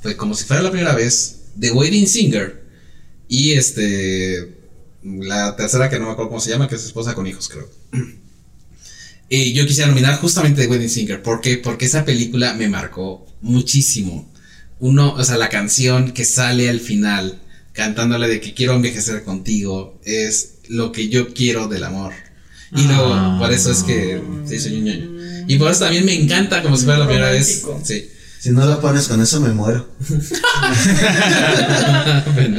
Fue 0.00 0.16
como 0.16 0.34
si 0.34 0.44
fuera 0.44 0.62
la 0.62 0.70
primera 0.70 0.94
vez, 0.94 1.36
The 1.58 1.70
Wedding 1.72 2.06
Singer 2.06 2.62
y 3.28 3.52
este 3.52 4.56
la 5.04 5.56
tercera 5.56 5.90
que 5.90 5.98
no 5.98 6.06
me 6.06 6.12
acuerdo 6.12 6.28
cómo 6.30 6.40
se 6.40 6.50
llama, 6.50 6.68
que 6.68 6.76
es 6.76 6.84
esposa 6.84 7.14
con 7.14 7.26
hijos, 7.26 7.48
creo. 7.48 7.68
Y 9.28 9.52
yo 9.54 9.66
quisiera 9.66 9.88
nominar 9.88 10.18
justamente 10.20 10.62
The 10.62 10.68
Wedding 10.68 10.90
Singer. 10.90 11.22
¿Por 11.22 11.40
qué? 11.40 11.56
Porque 11.58 11.86
esa 11.86 12.04
película 12.04 12.54
me 12.54 12.68
marcó 12.68 13.26
muchísimo. 13.40 14.30
Uno, 14.78 15.14
o 15.14 15.24
sea, 15.24 15.36
la 15.36 15.48
canción 15.48 16.12
que 16.12 16.24
sale 16.24 16.68
al 16.68 16.80
final, 16.80 17.40
cantándole 17.72 18.28
de 18.28 18.40
que 18.40 18.54
quiero 18.54 18.74
envejecer 18.74 19.22
contigo, 19.24 20.00
es 20.04 20.54
lo 20.68 20.92
que 20.92 21.08
yo 21.08 21.32
quiero 21.34 21.68
del 21.68 21.84
amor. 21.84 22.12
Y 22.74 22.82
luego, 22.84 23.12
Ah. 23.12 23.36
por 23.40 23.52
eso 23.52 23.70
es 23.70 23.82
que 23.82 24.20
sí, 24.48 24.58
soy 24.58 24.76
un 24.78 24.84
ñoño. 24.84 25.44
Y 25.48 25.56
por 25.58 25.70
eso 25.70 25.80
también 25.80 26.04
me 26.04 26.14
encanta 26.14 26.62
como 26.62 26.76
si 26.76 26.84
fuera 26.84 27.00
la 27.00 27.06
primera 27.06 27.30
vez. 27.30 27.62
Romántico. 27.62 27.86
Sí. 27.86 28.08
Si 28.42 28.50
no 28.50 28.66
la 28.66 28.80
pones 28.80 29.06
con 29.06 29.22
eso, 29.22 29.40
me 29.40 29.50
muero. 29.50 29.88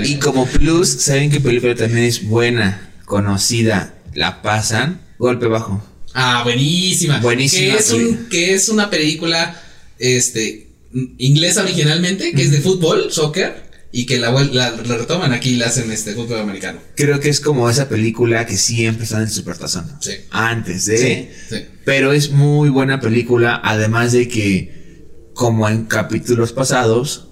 Y 0.06 0.16
como 0.16 0.46
plus, 0.46 0.90
¿saben 1.02 1.30
qué 1.30 1.42
película 1.42 1.76
también 1.76 2.06
es 2.06 2.26
buena, 2.26 2.92
conocida? 3.06 3.94
La 4.14 4.42
pasan, 4.42 5.02
golpe 5.18 5.48
bajo. 5.48 5.84
Ah, 6.14 6.42
buenísima. 6.44 7.20
Buenísima, 7.20 7.74
Que 7.74 7.80
es, 7.80 7.92
un, 7.92 8.28
que 8.30 8.54
es 8.54 8.70
una 8.70 8.90
película 8.90 9.60
este, 10.00 10.68
inglesa 11.18 11.64
originalmente, 11.64 12.32
que 12.34 12.44
es 12.44 12.52
de 12.52 12.62
fútbol, 12.62 13.12
soccer, 13.12 13.64
y 13.92 14.06
que 14.06 14.20
la, 14.20 14.32
vuel- 14.32 14.52
la, 14.52 14.72
la 14.72 14.98
retoman 14.98 15.34
aquí 15.34 15.52
y 15.52 15.56
la 15.58 15.68
hacen 15.68 15.92
este 15.92 16.14
fútbol 16.14 16.40
americano. 16.40 16.80
Creo 16.96 17.20
que 17.20 17.30
es 17.30 17.40
como 17.40 17.70
esa 17.70 17.90
película 17.90 18.46
que 18.46 18.58
siempre 18.58 19.04
está 19.04 19.18
en 19.18 19.24
el 19.24 19.32
supertazón. 19.32 19.92
Sí. 20.00 20.12
Antes 20.32 20.86
de. 20.86 21.32
Sí. 21.50 21.58
Pero 21.84 22.14
es 22.14 22.32
muy 22.32 22.70
buena 22.70 23.00
película, 23.02 23.60
además 23.64 24.12
de 24.14 24.28
que, 24.30 24.83
como 25.34 25.68
en 25.68 25.86
capítulos 25.86 26.52
pasados, 26.52 27.28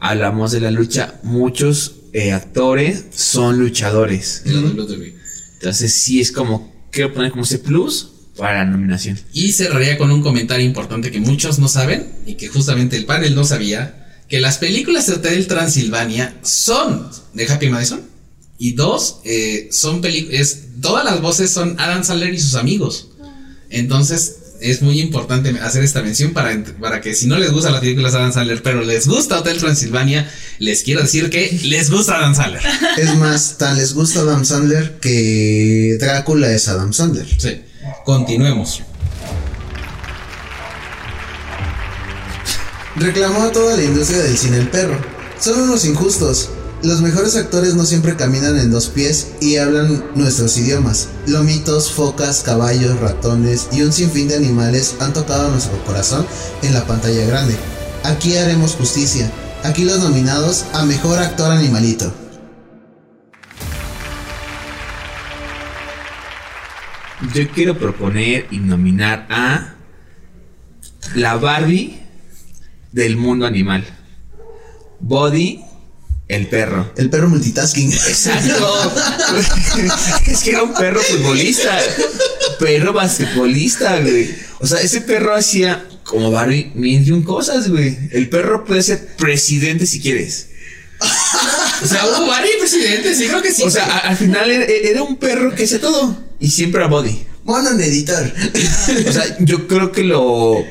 hablamos 0.00 0.52
de 0.52 0.60
la 0.60 0.70
lucha, 0.70 1.14
muchos 1.22 1.96
eh, 2.12 2.32
actores 2.32 3.06
son 3.14 3.58
luchadores. 3.58 4.42
de 4.44 4.52
la 4.52 4.60
WWE. 4.60 5.14
Entonces 5.54 5.92
sí 5.92 6.20
es 6.20 6.32
como, 6.32 6.88
quiero 6.90 7.12
poner 7.12 7.30
como 7.30 7.44
ese 7.44 7.58
plus 7.58 8.10
para 8.36 8.64
la 8.64 8.70
nominación. 8.70 9.18
Y 9.32 9.52
cerraría 9.52 9.98
con 9.98 10.10
un 10.10 10.22
comentario 10.22 10.64
importante 10.64 11.10
que 11.10 11.20
muchos 11.20 11.58
no 11.58 11.68
saben 11.68 12.06
y 12.26 12.34
que 12.34 12.48
justamente 12.48 12.96
el 12.96 13.06
panel 13.06 13.34
no 13.34 13.44
sabía, 13.44 14.22
que 14.28 14.40
las 14.40 14.58
películas 14.58 15.06
de 15.06 15.14
Hotel 15.14 15.46
Transilvania 15.46 16.38
son 16.42 17.08
de 17.32 17.46
Happy 17.46 17.68
Madison 17.68 18.02
y 18.58 18.72
dos, 18.72 19.20
eh, 19.24 19.68
son 19.70 20.00
películas, 20.00 20.58
todas 20.80 21.04
las 21.04 21.20
voces 21.20 21.50
son 21.50 21.78
Adam 21.78 22.04
Sandler 22.04 22.34
y 22.34 22.40
sus 22.40 22.54
amigos. 22.54 23.08
Entonces 23.70 24.45
es 24.70 24.82
muy 24.82 25.00
importante 25.00 25.50
hacer 25.60 25.84
esta 25.84 26.02
mención 26.02 26.32
para, 26.32 26.62
para 26.80 27.00
que 27.00 27.14
si 27.14 27.26
no 27.26 27.38
les 27.38 27.52
gustan 27.52 27.72
las 27.72 27.80
películas 27.80 28.12
de 28.12 28.18
Adam 28.18 28.32
Sandler, 28.32 28.62
pero 28.62 28.82
les 28.82 29.06
gusta 29.06 29.38
Hotel 29.38 29.58
Transilvania, 29.58 30.30
les 30.58 30.82
quiero 30.82 31.02
decir 31.02 31.30
que 31.30 31.58
les 31.64 31.90
gusta 31.90 32.16
Adam 32.16 32.34
Sandler. 32.34 32.62
Es 32.96 33.14
más, 33.16 33.58
tan 33.58 33.76
les 33.76 33.94
gusta 33.94 34.20
Adam 34.20 34.44
Sandler 34.44 34.98
que 35.00 35.96
Drácula 36.00 36.50
es 36.50 36.68
Adam 36.68 36.92
Sandler. 36.92 37.26
Sí, 37.38 37.60
continuemos. 38.04 38.82
Reclamó 42.96 43.42
a 43.42 43.52
toda 43.52 43.76
la 43.76 43.84
industria 43.84 44.22
del 44.22 44.38
cine 44.38 44.58
el 44.58 44.68
perro. 44.68 44.98
Son 45.38 45.60
unos 45.60 45.84
injustos. 45.84 46.48
Los 46.86 47.02
mejores 47.02 47.34
actores 47.34 47.74
no 47.74 47.84
siempre 47.84 48.14
caminan 48.14 48.56
en 48.60 48.70
dos 48.70 48.86
pies 48.86 49.32
y 49.40 49.56
hablan 49.56 50.04
nuestros 50.14 50.56
idiomas. 50.56 51.08
Lomitos, 51.26 51.90
focas, 51.90 52.42
caballos, 52.44 53.00
ratones 53.00 53.66
y 53.72 53.82
un 53.82 53.92
sinfín 53.92 54.28
de 54.28 54.36
animales 54.36 54.94
han 55.00 55.12
tocado 55.12 55.50
nuestro 55.50 55.84
corazón 55.84 56.24
en 56.62 56.72
la 56.72 56.86
pantalla 56.86 57.26
grande. 57.26 57.56
Aquí 58.04 58.36
haremos 58.36 58.76
justicia. 58.76 59.28
Aquí 59.64 59.84
los 59.84 59.98
nominados 59.98 60.64
a 60.74 60.84
mejor 60.84 61.18
actor 61.18 61.50
animalito. 61.50 62.14
Yo 67.34 67.50
quiero 67.50 67.76
proponer 67.76 68.46
y 68.52 68.60
nominar 68.60 69.26
a 69.28 69.74
la 71.16 71.34
Barbie 71.34 72.00
del 72.92 73.16
mundo 73.16 73.44
animal. 73.44 73.84
Body, 75.00 75.65
el 76.28 76.48
perro. 76.48 76.92
El 76.96 77.08
perro 77.10 77.28
multitasking. 77.28 77.92
Exacto. 77.92 78.92
es 80.26 80.40
que 80.40 80.50
era 80.50 80.62
un 80.62 80.74
perro 80.74 81.00
futbolista. 81.00 81.78
Perro 82.58 82.92
basquetbolista, 82.92 84.00
güey. 84.00 84.34
O 84.60 84.66
sea, 84.66 84.80
ese 84.80 85.00
perro 85.02 85.34
hacía 85.34 85.86
como 86.04 86.30
Barbie 86.30 86.72
mil 86.74 87.06
y 87.06 87.12
un 87.12 87.22
cosas, 87.22 87.68
güey. 87.68 87.96
El 88.12 88.28
perro 88.28 88.64
puede 88.64 88.82
ser 88.82 89.14
presidente 89.16 89.86
si 89.86 90.00
quieres. 90.00 90.48
O 91.82 91.86
sea, 91.86 92.06
hubo 92.06 92.26
varios 92.26 92.56
presidentes, 92.58 93.18
sí 93.18 93.26
creo 93.26 93.42
que 93.42 93.52
sí. 93.52 93.62
O 93.62 93.70
sea, 93.70 93.84
a- 93.84 93.98
al 94.08 94.16
final 94.16 94.50
era, 94.50 94.64
era 94.64 95.02
un 95.02 95.16
perro 95.16 95.54
que 95.54 95.64
hacía 95.64 95.80
todo. 95.80 96.16
Y 96.40 96.50
siempre 96.50 96.82
a 96.82 96.86
Body. 96.86 97.26
Mono 97.44 97.70
en 97.70 97.80
editor. 97.80 98.32
O 99.08 99.12
sea, 99.12 99.36
yo 99.40 99.68
creo 99.68 99.92
que 99.92 100.02
lo, 100.02 100.64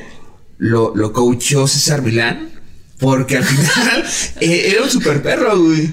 lo, 0.58 0.94
lo 0.94 1.12
coachó 1.12 1.66
César 1.68 2.02
Milán. 2.02 2.55
Porque 2.98 3.36
al 3.36 3.44
final 3.44 4.04
eh, 4.40 4.72
era 4.72 4.82
un 4.82 4.90
super 4.90 5.22
perro, 5.22 5.60
güey. 5.60 5.92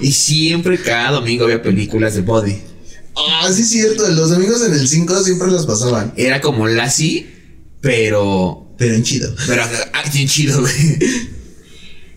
Y 0.00 0.12
siempre 0.12 0.78
cada 0.78 1.12
domingo 1.12 1.44
había 1.44 1.62
películas 1.62 2.14
de 2.14 2.22
Body. 2.22 2.60
Ah, 3.16 3.50
sí 3.52 3.62
es 3.62 3.70
cierto. 3.70 4.06
Los 4.08 4.30
domingos 4.30 4.62
en 4.62 4.72
el 4.72 4.86
5 4.86 5.22
siempre 5.22 5.50
las 5.50 5.66
pasaban. 5.66 6.12
Era 6.16 6.40
como 6.40 6.66
Lassie, 6.66 7.26
pero. 7.80 8.62
Pero 8.76 8.94
en 8.94 9.02
chido. 9.02 9.34
Pero 9.46 9.62
bien 10.12 10.28
chido, 10.28 10.60
güey. 10.60 10.98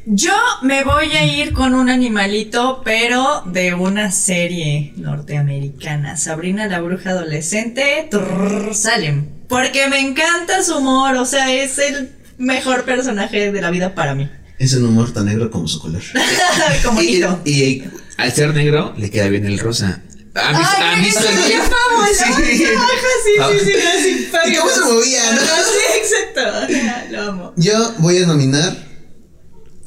Yo 0.05 0.33
me 0.63 0.83
voy 0.83 1.11
a 1.11 1.25
ir 1.25 1.53
con 1.53 1.75
un 1.75 1.89
animalito, 1.89 2.81
pero 2.83 3.43
de 3.45 3.73
una 3.73 4.11
serie 4.11 4.93
norteamericana. 4.97 6.17
Sabrina 6.17 6.67
la 6.67 6.81
bruja 6.81 7.11
adolescente, 7.11 8.07
trrr, 8.09 8.73
Salem. 8.73 9.27
Porque 9.47 9.87
me 9.87 9.99
encanta 9.99 10.63
su 10.63 10.77
humor, 10.77 11.15
o 11.15 11.25
sea, 11.25 11.53
es 11.53 11.77
el 11.77 12.09
mejor 12.39 12.85
personaje 12.85 13.51
de 13.51 13.61
la 13.61 13.69
vida 13.69 13.93
para 13.93 14.15
mí. 14.15 14.27
Es 14.57 14.73
un 14.73 14.85
humor 14.85 15.11
tan 15.13 15.25
negro 15.25 15.51
como 15.51 15.67
su 15.67 15.79
color. 15.79 16.01
Como 16.83 17.01
Y, 17.01 17.13
Nito. 17.15 17.39
y 17.45 17.83
al 18.17 18.31
ser 18.33 18.53
negro, 18.53 18.93
le 18.97 19.09
queda 19.09 19.27
bien 19.29 19.45
el 19.45 19.59
rosa. 19.59 20.01
A 20.35 20.51
me- 20.97 21.05
sí, 21.05 21.11
Sí. 21.11 21.17
sí, 22.57 22.63
Ah. 23.39 23.49
sí, 23.51 23.59
sí, 23.65 23.71
así, 23.97 24.29
¿Y 24.51 24.55
cómo 24.55 24.69
se 24.71 24.81
movía, 24.81 25.31
no? 25.33 25.41
Sí, 25.71 25.99
exacto. 26.01 27.11
Lo 27.11 27.21
amo. 27.21 27.53
Yo 27.57 27.93
voy 27.99 28.17
a 28.19 28.27
nominar 28.27 28.75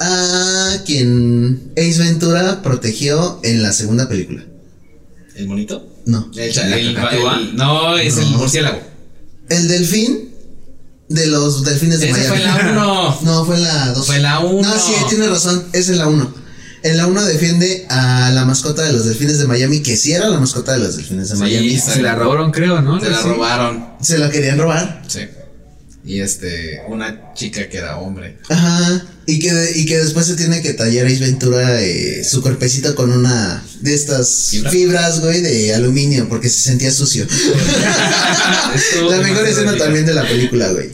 a 0.01 0.77
quien 0.85 1.73
Ace 1.77 1.99
Ventura 1.99 2.63
protegió 2.63 3.41
en 3.45 3.63
la 3.63 3.73
segunda 3.73 4.09
película. 4.09 4.43
¿El 5.37 5.47
bonito? 5.49 5.87
No. 6.07 6.31
El, 6.37 6.53
cha- 6.53 6.67
¿La 6.67 6.77
el- 6.79 6.95
cacatúa? 6.95 7.37
el- 7.39 7.57
no, 7.57 7.97
es 7.99 8.17
el 8.19 8.27
murciélago. 8.27 8.81
El 9.49 9.69
delfín 9.69 10.32
de 11.15 11.27
los 11.27 11.65
delfines 11.65 12.01
de 12.01 12.11
Ese 12.11 12.13
Miami. 12.29 12.37
fue 12.37 12.45
la 12.47 12.71
uno. 12.73 13.19
No, 13.23 13.45
fue 13.45 13.59
la 13.59 13.93
2. 13.93 14.07
Fue 14.07 14.19
la 14.19 14.39
uno. 14.41 14.69
No, 14.69 14.75
sí, 14.81 14.93
tiene 15.09 15.27
razón. 15.29 15.65
Es 15.73 15.89
en 15.89 15.99
la 15.99 16.07
1. 16.09 16.35
En 16.85 16.97
la 16.97 17.07
1 17.07 17.25
defiende 17.27 17.87
a 17.89 18.31
la 18.35 18.45
mascota 18.45 18.83
de 18.83 18.93
los 18.93 19.05
delfines 19.05 19.39
de 19.39 19.47
Miami, 19.47 19.81
que 19.83 19.97
sí 19.97 20.13
era 20.13 20.29
la 20.29 20.41
mascota 20.41 20.73
de 20.73 20.81
los 20.81 20.97
delfines 20.97 21.29
de 21.29 21.37
Sí, 21.37 21.41
Miami. 21.43 21.71
sí. 21.71 21.81
Se 21.95 22.03
la 22.03 22.15
robaron, 22.17 22.51
creo, 22.51 22.83
¿no? 22.83 23.01
Se 23.01 23.09
la 23.11 23.19
Sí. 23.23 23.29
robaron. 23.29 23.87
Se 24.03 24.19
la 24.19 24.31
querían 24.31 24.59
robar. 24.59 25.03
Sí. 25.07 25.21
Y 26.05 26.21
este, 26.21 26.81
una 26.89 27.33
chica 27.35 27.69
que 27.69 27.79
era 27.79 27.99
hombre. 27.99 28.39
Ajá. 28.49 29.05
Y 29.25 29.39
que, 29.39 29.53
y 29.77 29.87
que 29.87 29.99
después 29.99 30.27
se 30.27 30.35
tiene 30.35 30.61
que 30.61 30.73
tallar 30.75 31.07
Ace 31.07 31.21
Ventura 31.21 31.81
eh, 31.81 32.25
su 32.29 32.43
cuerpecito 32.43 32.97
con 32.97 33.13
una 33.13 33.63
de 33.83 33.95
estas 33.95 34.49
¿Fibra? 34.51 34.71
fibras, 34.73 35.21
güey, 35.21 35.41
de 35.43 35.73
aluminio, 35.77 36.29
porque 36.29 36.49
se 36.49 36.61
sentía 36.63 36.91
sucio. 36.91 37.25
La 39.09 39.19
mejor 39.19 39.47
escena 39.47 39.77
también 39.77 40.05
de 40.07 40.15
la 40.15 40.27
película, 40.27 40.73
güey. 40.73 40.91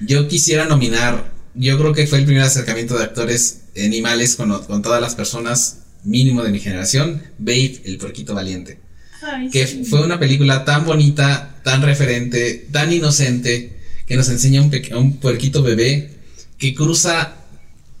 Yo 0.00 0.28
quisiera 0.28 0.66
nominar, 0.66 1.32
yo 1.54 1.78
creo 1.78 1.92
que 1.92 2.06
fue 2.06 2.18
el 2.18 2.24
primer 2.24 2.42
acercamiento 2.42 2.96
de 2.96 3.04
actores 3.04 3.62
animales 3.76 4.36
con, 4.36 4.50
con 4.64 4.82
todas 4.82 5.00
las 5.00 5.14
personas 5.14 5.78
mínimo 6.04 6.42
de 6.42 6.50
mi 6.50 6.60
generación, 6.60 7.22
Babe, 7.38 7.80
el 7.84 7.98
porquito 7.98 8.34
valiente. 8.34 8.78
Ay, 9.22 9.50
Que 9.50 9.66
sí. 9.66 9.84
fue 9.84 10.04
una 10.04 10.18
película 10.18 10.64
tan 10.64 10.84
bonita, 10.84 11.60
tan 11.64 11.82
referente, 11.82 12.66
tan 12.70 12.92
inocente, 12.92 13.76
que 14.06 14.16
nos 14.16 14.28
enseña 14.28 14.62
un, 14.62 14.70
un 14.96 15.16
puerquito 15.16 15.62
bebé 15.62 16.12
que 16.58 16.74
cruza 16.74 17.34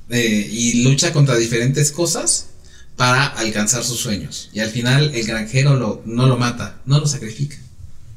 eh, 0.08 0.48
y 0.50 0.84
lucha 0.84 1.12
contra 1.12 1.36
diferentes 1.36 1.90
cosas 1.90 2.50
para 2.96 3.26
alcanzar 3.26 3.82
sus 3.84 3.98
sueños. 3.98 4.50
Y 4.52 4.60
al 4.60 4.70
final 4.70 5.12
el 5.14 5.26
granjero 5.26 5.76
lo, 5.76 6.02
no 6.06 6.26
lo 6.26 6.36
mata, 6.36 6.80
no 6.86 7.00
lo 7.00 7.06
sacrifica. 7.06 7.56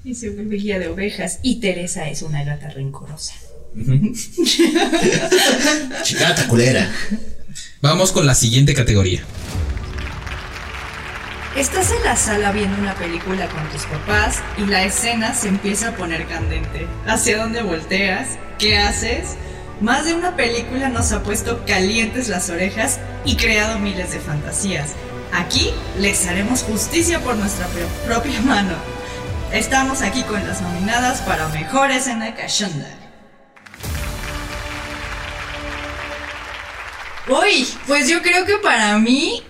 Y 0.06 0.16
se 0.16 0.30
vuelve 0.30 0.58
guía 0.58 0.80
de 0.80 0.88
ovejas. 0.88 1.40
Y 1.42 1.60
Teresa 1.60 2.10
es 2.10 2.22
una 2.22 2.44
gata 2.44 2.70
rencorosa. 2.70 3.34
Chicata 6.04 6.48
culera. 6.48 6.90
Vamos 7.82 8.12
con 8.12 8.26
la 8.26 8.36
siguiente 8.36 8.74
categoría. 8.74 9.22
Estás 11.56 11.92
en 11.92 12.04
la 12.04 12.16
sala 12.16 12.52
viendo 12.52 12.78
una 12.78 12.96
película 12.96 13.48
con 13.50 13.68
tus 13.70 13.84
papás 13.84 14.38
y 14.58 14.66
la 14.66 14.84
escena 14.84 15.34
se 15.34 15.48
empieza 15.48 15.90
a 15.90 15.96
poner 15.96 16.26
candente. 16.28 16.88
¿Hacia 17.08 17.38
dónde 17.40 17.62
volteas? 17.64 18.28
¿Qué 18.58 18.78
haces? 18.78 19.36
Más 19.82 20.06
de 20.06 20.14
una 20.14 20.36
película 20.36 20.90
nos 20.90 21.12
ha 21.12 21.24
puesto 21.24 21.66
calientes 21.66 22.28
las 22.28 22.50
orejas 22.50 23.00
y 23.26 23.36
creado 23.36 23.80
miles 23.80 24.12
de 24.12 24.20
fantasías. 24.20 24.90
Aquí 25.34 25.72
les 26.00 26.28
haremos 26.28 26.64
justicia 26.64 27.20
por 27.22 27.36
nuestra 27.36 27.66
pro- 27.68 27.88
propia 28.06 28.42
mano. 28.42 28.74
Estamos 29.52 30.02
aquí 30.02 30.22
con 30.24 30.46
las 30.48 30.62
nominadas 30.62 31.22
para 31.22 31.48
Mejor 31.50 31.92
Escena 31.92 32.36
Cachonda. 32.36 32.90
Uy, 37.30 37.68
pues 37.86 38.10
yo 38.10 38.24
creo 38.24 38.44
que 38.44 38.58
para 38.58 38.98
mí 38.98 39.44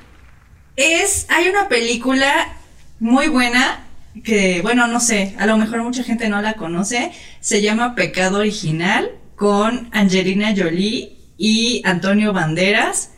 es. 0.75 1.25
Hay 1.29 1.47
una 1.47 1.69
película 1.69 2.57
muy 2.99 3.29
buena 3.29 3.85
que, 4.25 4.61
bueno, 4.61 4.87
no 4.87 4.99
sé, 4.99 5.33
a 5.39 5.45
lo 5.45 5.55
mejor 5.55 5.81
mucha 5.83 6.03
gente 6.03 6.27
no 6.27 6.41
la 6.41 6.55
conoce. 6.55 7.13
Se 7.39 7.61
llama 7.61 7.95
Pecado 7.95 8.39
Original 8.39 9.11
con 9.37 9.87
Angelina 9.93 10.53
Jolie 10.55 11.17
y 11.37 11.81
Antonio 11.85 12.33
Banderas. 12.33 13.11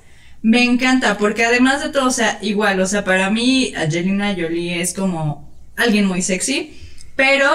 Me 0.44 0.64
encanta 0.64 1.18
porque 1.18 1.44
además 1.44 1.84
de 1.84 1.90
todo, 1.90 2.06
o 2.08 2.12
sea, 2.12 2.38
igual, 2.44 2.80
o 2.82 2.86
sea, 2.86 3.04
para 3.04 3.32
mí 3.32 3.74
Angelina 3.76 4.36
Jolie 4.36 4.80
es 4.80 4.94
como 4.94 5.52
alguien 5.76 6.06
muy 6.06 6.22
sexy, 6.22 6.80
pero 7.16 7.48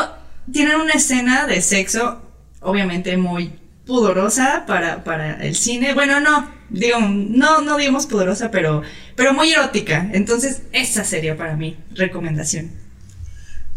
tienen 0.52 0.80
una 0.80 0.94
escena 0.94 1.46
de 1.46 1.62
sexo, 1.62 2.20
obviamente 2.60 3.16
muy 3.16 3.52
pudorosa 3.86 4.64
para, 4.66 5.04
para 5.04 5.42
el 5.42 5.54
cine. 5.54 5.94
Bueno, 5.94 6.20
no, 6.20 6.50
digo, 6.68 6.98
no, 7.00 7.62
no 7.62 7.76
digamos 7.78 8.06
pudorosa, 8.06 8.50
pero, 8.50 8.82
pero 9.14 9.32
muy 9.32 9.52
erótica. 9.52 10.10
Entonces, 10.12 10.62
esa 10.72 11.04
sería 11.04 11.36
para 11.36 11.56
mí 11.56 11.76
recomendación. 11.94 12.72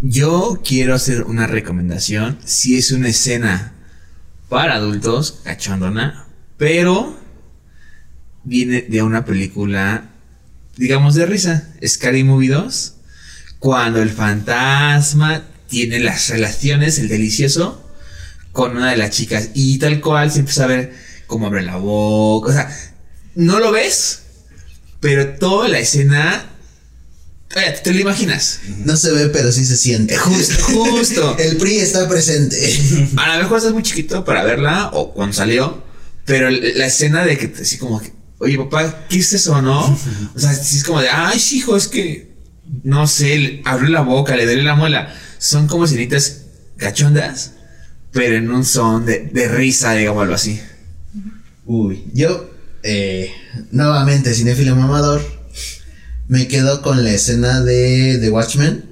Yo 0.02 0.62
quiero 0.66 0.96
hacer 0.96 1.24
una 1.24 1.46
recomendación. 1.46 2.40
Si 2.44 2.78
es 2.78 2.92
una 2.92 3.10
escena 3.10 3.74
para 4.50 4.76
adultos, 4.76 5.42
cachondona, 5.44 6.26
pero 6.58 7.18
viene 8.44 8.82
de 8.82 9.04
una 9.04 9.26
película, 9.26 10.10
digamos, 10.76 11.16
de 11.16 11.26
risa. 11.26 11.74
Scary 11.86 12.24
Movie 12.24 12.50
2. 12.50 12.96
Cuando 13.60 14.02
el 14.02 14.10
fantasma 14.10 15.44
tiene 15.68 16.00
las 16.00 16.30
relaciones, 16.30 16.98
el 16.98 17.10
delicioso, 17.10 17.89
con 18.52 18.78
una 18.78 18.92
de 18.92 18.98
las 18.98 19.12
chicas. 19.12 19.50
Y 19.54 19.78
tal 19.80 20.02
cual 20.02 20.32
se 20.32 20.40
empieza 20.40 20.64
a 20.64 20.68
ver 20.68 20.94
cómo 21.28 21.48
abre 21.48 21.62
la 21.62 21.78
boca. 21.78 22.50
O 22.50 22.54
sea, 22.54 22.70
no 23.36 23.60
lo 23.60 23.72
ves, 23.72 24.24
pero 25.00 25.36
toda 25.38 25.68
la 25.68 25.80
escena. 25.80 26.46
Oye, 27.56 27.72
te 27.84 27.94
lo 27.94 28.00
imaginas. 28.00 28.60
No 28.86 28.96
se 28.96 29.12
ve, 29.12 29.30
pero 29.30 29.52
sí 29.52 29.66
se 29.66 29.78
siente. 29.78 30.18
Justo, 30.18 30.64
justo. 30.64 31.38
El 31.40 31.58
PRI 31.58 31.78
está 31.78 32.08
presente. 32.08 32.58
A 33.18 33.38
lo 33.38 33.44
mejor 33.44 33.58
estás 33.58 33.74
muy 33.74 33.84
chiquito 33.84 34.24
para 34.24 34.44
verla 34.44 34.92
o 34.94 35.14
cuando 35.14 35.34
salió, 35.34 35.84
pero 36.26 36.50
la 36.52 36.86
escena 36.86 37.26
de 37.26 37.38
que 37.38 37.52
así 37.62 37.78
como 37.78 38.00
que, 38.00 38.14
oye 38.38 38.58
papá, 38.58 39.06
¿qué 39.10 39.20
es 39.20 39.34
eso, 39.34 39.62
no? 39.62 39.98
O 40.36 40.40
sea, 40.40 40.52
es 40.52 40.84
como 40.84 41.02
de, 41.02 41.10
ay, 41.10 41.42
hijo, 41.54 41.76
es 41.76 41.88
que, 41.88 42.36
no 42.84 43.08
sé, 43.08 43.62
abrió 43.66 43.90
la 43.90 44.02
boca, 44.02 44.36
le 44.36 44.46
duele 44.46 44.64
la 44.64 44.76
muela. 44.76 45.16
Son 45.40 45.68
como 45.68 45.86
escenitas 45.86 46.42
cachondas, 46.78 47.54
pero 48.12 48.36
en 48.36 48.50
un 48.52 48.66
son 48.66 49.06
de, 49.06 49.30
de 49.32 49.48
risa, 49.48 49.94
digámoslo 49.94 50.36
así. 50.36 50.60
Uy, 51.66 52.04
yo, 52.14 52.50
eh, 52.84 53.32
nuevamente, 53.72 54.34
cinéfilo 54.34 54.76
mamador, 54.76 55.22
me 56.28 56.48
quedo 56.48 56.82
con 56.82 57.04
la 57.04 57.12
escena 57.12 57.62
de 57.62 58.18
The 58.20 58.30
Watchmen, 58.30 58.86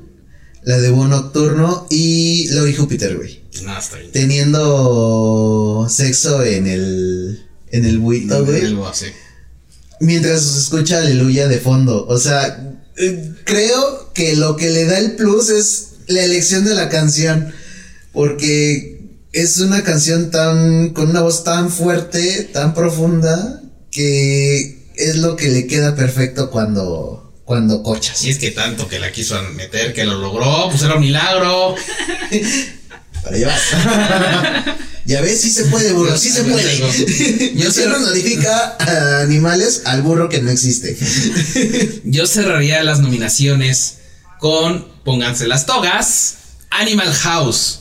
la 0.64 0.78
de 0.80 0.90
Búho 0.90 1.08
Nocturno 1.08 1.88
y 1.90 2.50
Lori 2.50 2.76
Júpiter, 2.76 3.16
güey. 3.16 3.42
No, 3.64 3.78
está 3.78 3.98
bien. 3.98 4.12
Teniendo 4.12 5.88
sexo 5.90 6.44
en 6.44 6.68
el, 6.68 7.48
en 7.72 7.86
el 7.86 8.00
buito, 8.00 8.46
güey. 8.46 8.76
Sí. 8.94 9.06
Mientras 10.00 10.42
se 10.42 10.60
escucha 10.60 11.00
aleluya 11.00 11.48
de 11.48 11.60
fondo. 11.60 12.06
O 12.08 12.18
sea, 12.18 12.76
eh, 12.98 13.34
creo 13.46 14.12
que 14.14 14.36
lo 14.36 14.56
que 14.56 14.70
le 14.70 14.86
da 14.86 15.00
el 15.00 15.16
plus 15.16 15.50
es 15.50 15.88
la 16.08 16.24
elección 16.24 16.66
de 16.66 16.76
la 16.76 16.90
canción. 16.90 17.54
Porque 18.12 18.97
es 19.42 19.58
una 19.60 19.84
canción 19.84 20.32
tan. 20.32 20.90
con 20.90 21.10
una 21.12 21.22
voz 21.22 21.44
tan 21.44 21.70
fuerte, 21.70 22.50
tan 22.52 22.74
profunda, 22.74 23.62
que 23.92 24.88
es 24.96 25.18
lo 25.18 25.36
que 25.36 25.50
le 25.50 25.68
queda 25.68 25.96
perfecto 25.96 26.50
cuando. 26.50 27.34
cuando 27.46 27.84
cochas. 27.84 28.18
Si 28.18 28.30
es 28.30 28.40
que 28.40 28.52
tanto 28.52 28.88
que 28.88 29.00
la 29.00 29.12
quiso 29.12 29.42
meter, 29.54 29.94
que 29.94 30.06
lo 30.06 30.18
logró, 30.18 30.70
pues 30.70 30.82
era 30.82 30.96
un 30.96 31.02
milagro. 31.02 31.76
Para 33.24 33.38
llevar. 33.38 33.60
ya 35.06 35.22
ves, 35.22 35.42
sí 35.42 35.52
se 35.52 35.66
puede, 35.66 35.92
burro, 35.92 36.18
sí 36.18 36.30
se 36.30 36.44
puede. 36.44 37.54
Yo 37.56 37.72
siempre 37.72 38.00
notifica 38.00 38.76
a 38.80 39.22
animales 39.22 39.84
al 39.86 40.02
burro 40.02 40.30
que 40.30 40.42
no 40.42 40.50
existe. 40.50 40.98
Yo 42.06 42.26
cerraría 42.26 42.84
las 42.84 43.00
nominaciones 43.00 43.98
con 44.40 44.88
Pónganse 45.04 45.48
las 45.48 45.66
togas, 45.66 46.36
Animal 46.70 47.14
House. 47.14 47.80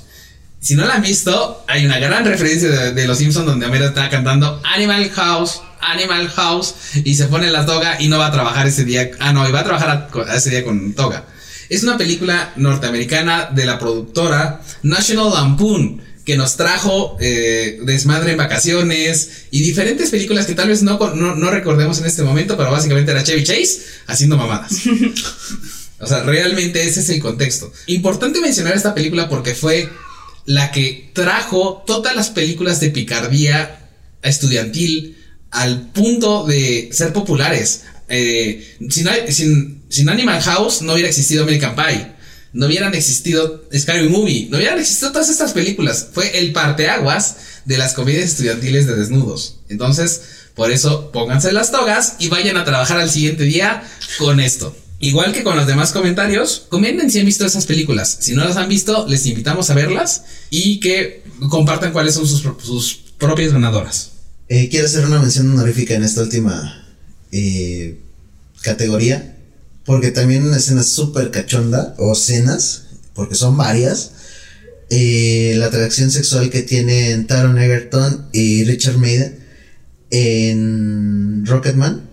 Si 0.61 0.75
no 0.75 0.85
la 0.87 0.95
han 0.95 1.03
visto, 1.03 1.65
hay 1.69 1.87
una 1.87 1.99
gran 1.99 2.25
referencia 2.25 2.69
de, 2.69 2.93
de 2.93 3.07
Los 3.07 3.19
Simpsons 3.19 3.47
donde 3.47 3.67
Homero 3.67 3.87
está 3.87 4.09
cantando 4.11 4.61
Animal 4.65 5.11
House, 5.11 5.61
Animal 5.81 6.29
House 6.31 6.75
y 7.05 7.15
se 7.15 7.27
pone 7.27 7.51
la 7.51 7.65
toga 7.67 8.01
y 8.01 8.09
no 8.09 8.19
va 8.19 8.27
a 8.27 8.33
trabajar 8.33 8.67
ese 8.67 8.85
día. 8.85 9.11
Ah, 9.21 9.33
no, 9.33 9.49
y 9.49 9.53
va 9.53 9.61
a 9.61 9.65
trabajar 9.65 10.09
a- 10.13 10.35
ese 10.35 10.51
día 10.51 10.65
con 10.65 10.93
toga. 10.95 11.25
Es 11.69 11.83
una 11.85 11.97
película 11.97 12.53
norteamericana 12.57 13.49
de 13.53 13.65
la 13.67 13.79
productora 13.79 14.61
National 14.83 15.31
Lampoon 15.33 16.03
que 16.25 16.37
nos 16.37 16.57
trajo 16.57 17.17
eh, 17.21 17.79
Desmadre 17.85 18.33
en 18.33 18.37
Vacaciones 18.39 19.45
y 19.53 19.61
diferentes 19.63 20.11
películas 20.11 20.47
que 20.47 20.55
tal 20.55 20.69
vez 20.69 20.83
no, 20.83 20.99
no, 21.15 21.37
no 21.37 21.51
recordemos 21.51 21.99
en 22.01 22.07
este 22.07 22.23
momento, 22.25 22.57
pero 22.57 22.73
básicamente 22.73 23.13
era 23.13 23.23
Chevy 23.23 23.45
Chase 23.45 23.83
haciendo 24.09 24.37
mamadas. 24.37 24.73
O 25.99 26.07
sea, 26.07 26.23
realmente 26.25 26.87
ese 26.87 27.01
es 27.01 27.09
el 27.09 27.21
contexto. 27.23 27.73
Importante 27.87 28.43
mencionar 28.43 28.77
esta 28.77 28.95
película 28.95 29.31
porque 29.31 29.55
fue 29.55 29.89
la 30.47 30.71
que 30.71 31.11
trajo 31.13 31.83
todas 31.87 32.15
las 32.17 32.31
películas 32.31 32.81
de 32.81 32.91
picardía 32.91 33.91
estudiantil 34.23 35.17
al 35.51 35.89
punto 35.93 36.45
de 36.47 36.89
ser 36.93 37.13
populares. 37.13 37.83
Eh, 38.09 38.77
sin, 38.91 39.09
sin- 39.31 39.83
sin 39.89 40.09
Animal 40.09 40.41
House 40.43 40.83
no 40.83 40.93
hubiera 40.95 41.09
existido 41.09 41.43
American 41.45 41.75
Pie. 41.75 42.13
No 42.53 42.67
hubieran 42.67 42.95
existido 42.95 43.65
Scary 43.77 44.09
Movie. 44.09 44.49
No 44.51 44.57
hubieran 44.59 44.79
existido 44.79 45.13
todas 45.13 45.29
estas 45.29 45.53
películas. 45.53 46.09
Fue 46.13 46.39
el 46.39 46.53
parteaguas 46.53 47.37
de 47.65 47.79
las 47.79 47.93
comedias 47.93 48.25
estudiantiles 48.25 48.87
de 48.87 48.97
desnudos. 48.97 49.61
Entonces, 49.69 50.23
por 50.55 50.71
eso 50.71 51.11
pónganse 51.13 51.53
las 51.53 51.71
togas 51.71 52.15
y 52.19 52.29
vayan 52.29 52.57
a 52.57 52.65
trabajar 52.65 52.99
al 52.99 53.11
siguiente 53.11 53.45
día 53.45 53.83
con 54.19 54.41
esto. 54.41 54.75
Igual 54.99 55.33
que 55.33 55.43
con 55.43 55.57
los 55.57 55.67
demás 55.67 55.93
comentarios, 55.93 56.67
comenten 56.69 57.11
si 57.11 57.19
han 57.21 57.27
visto 57.27 57.45
esas 57.45 57.67
películas. 57.67 58.17
Si 58.21 58.35
no 58.35 58.45
las 58.45 58.57
han 58.57 58.69
visto, 58.69 59.07
les 59.07 59.27
invitamos 59.27 59.69
a 59.71 59.75
verlas 59.75 60.25
y 60.51 60.81
que 60.81 61.23
compartan 61.51 61.93
cuáles 61.93 62.15
son 62.15 62.27
sus, 62.27 62.43
sus 62.63 62.95
propias 63.19 63.53
ganadoras. 63.53 64.13
Eh, 64.49 64.69
quiero 64.71 64.87
hacer 64.87 65.05
una 65.05 65.21
mención 65.21 65.51
honorífica 65.51 65.95
en 65.95 66.05
esta 66.05 66.23
última 66.23 66.87
eh, 67.33 67.99
categoría. 68.63 69.33
Porque 69.85 70.11
también 70.11 70.45
una 70.45 70.57
escena 70.57 70.83
súper 70.83 71.31
cachonda, 71.31 71.95
o 71.99 72.13
escenas, 72.13 72.87
porque 73.15 73.37
son 73.37 73.57
varias. 73.57 74.11
eh, 74.91 75.55
la 75.59 75.67
atracción 75.67 76.11
sexual 76.11 76.51
que 76.51 76.63
tienen 76.63 77.27
Taron 77.27 77.59
Egerton 77.59 78.29
y 78.33 78.65
Richard 78.65 78.99
Maiden 78.99 79.39
en 80.11 81.45
Rocketman. 81.47 82.06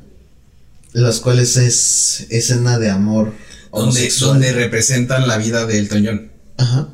Los 0.94 1.20
cuales 1.20 1.58
es 1.58 2.28
escena 2.30 2.78
de 2.80 2.90
amor. 2.90 3.34
Donde, 3.72 4.10
donde 4.20 4.52
representan 4.54 5.28
la 5.28 5.38
vida 5.38 5.66
del 5.66 5.90
Toñón. 5.90 6.32
Ajá. 6.58 6.90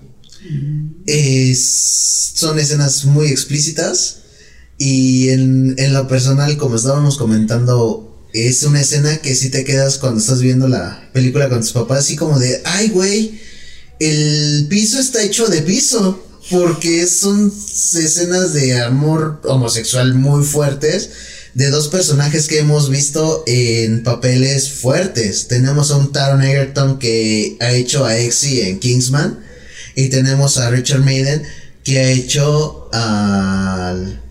Es- 1.05 2.31
son 2.35 2.57
escenas 2.59 3.05
muy 3.05 3.27
explícitas. 3.27 4.17
Y 4.77 5.29
en, 5.29 5.75
en 5.77 5.93
lo 5.93 6.07
personal, 6.07 6.55
como 6.57 6.77
estábamos 6.77 7.17
comentando 7.17 8.05
es 8.33 8.63
una 8.63 8.79
escena 8.79 9.17
que 9.17 9.35
sí 9.35 9.49
te 9.49 9.65
quedas 9.65 9.97
cuando 9.97 10.19
estás 10.21 10.39
viendo 10.41 10.67
la 10.69 11.09
película 11.13 11.49
con 11.49 11.59
tus 11.61 11.71
papás, 11.73 11.99
así 12.05 12.15
como 12.15 12.37
de, 12.39 12.61
ay, 12.63 12.89
güey, 12.89 13.39
el 13.99 14.67
piso 14.69 14.99
está 14.99 15.21
hecho 15.23 15.47
de 15.47 15.61
piso. 15.63 16.25
Porque 16.49 17.05
son 17.05 17.53
escenas 17.93 18.53
de 18.53 18.79
amor 18.81 19.39
homosexual 19.43 20.15
muy 20.15 20.43
fuertes 20.43 21.09
de 21.53 21.69
dos 21.69 21.87
personajes 21.87 22.47
que 22.47 22.59
hemos 22.59 22.89
visto 22.89 23.43
en 23.47 24.03
papeles 24.03 24.71
fuertes. 24.71 25.47
Tenemos 25.47 25.91
a 25.91 25.97
un 25.97 26.11
Taron 26.11 26.41
Egerton 26.41 26.99
que 26.99 27.57
ha 27.59 27.71
hecho 27.71 28.05
a 28.05 28.17
Exy 28.17 28.61
en 28.61 28.79
Kingsman. 28.79 29.39
Y 29.95 30.09
tenemos 30.09 30.57
a 30.57 30.69
Richard 30.69 31.01
Maiden 31.01 31.43
que 31.83 31.99
ha 31.99 32.09
hecho 32.11 32.89
al, 32.93 34.21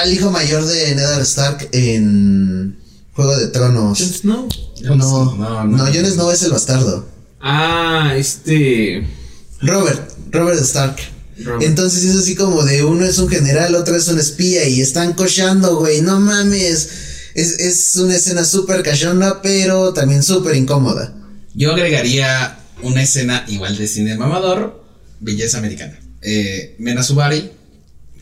al 0.00 0.12
hijo 0.12 0.30
mayor 0.30 0.64
de 0.64 0.94
Ned 0.94 1.20
Stark 1.20 1.68
en 1.72 2.78
Juego 3.12 3.36
de 3.36 3.48
Tronos. 3.48 3.98
Jon 3.98 4.08
Snow. 4.08 4.48
No, 4.82 4.96
no, 4.96 5.34
no, 5.36 5.64
no, 5.64 5.76
no. 5.76 5.84
Jon 5.84 6.06
Snow 6.06 6.30
es 6.30 6.42
el 6.42 6.52
bastardo. 6.52 7.06
Ah, 7.40 8.14
este. 8.16 9.06
Robert, 9.60 10.10
Robert 10.30 10.60
Stark. 10.60 10.96
Entonces 11.60 12.04
es 12.04 12.16
así 12.16 12.34
como 12.34 12.62
de 12.64 12.84
uno 12.84 13.04
es 13.04 13.18
un 13.18 13.28
general, 13.28 13.74
otro 13.74 13.96
es 13.96 14.08
un 14.08 14.18
espía 14.18 14.68
y 14.68 14.80
están 14.80 15.14
cochando, 15.14 15.76
güey, 15.78 16.00
no 16.02 16.20
mames. 16.20 16.88
Es, 17.34 17.58
es 17.60 17.96
una 17.96 18.16
escena 18.16 18.44
súper 18.44 18.82
cachonda, 18.82 19.40
pero 19.40 19.92
también 19.94 20.22
súper 20.22 20.56
incómoda. 20.56 21.14
Yo 21.54 21.72
agregaría 21.72 22.58
una 22.82 23.02
escena 23.02 23.44
igual 23.48 23.76
de 23.76 23.86
cine 23.86 24.16
mamador, 24.16 24.84
belleza 25.20 25.58
americana. 25.58 25.98
Eh, 26.22 26.74
Mena 26.78 27.02
Subari, 27.02 27.50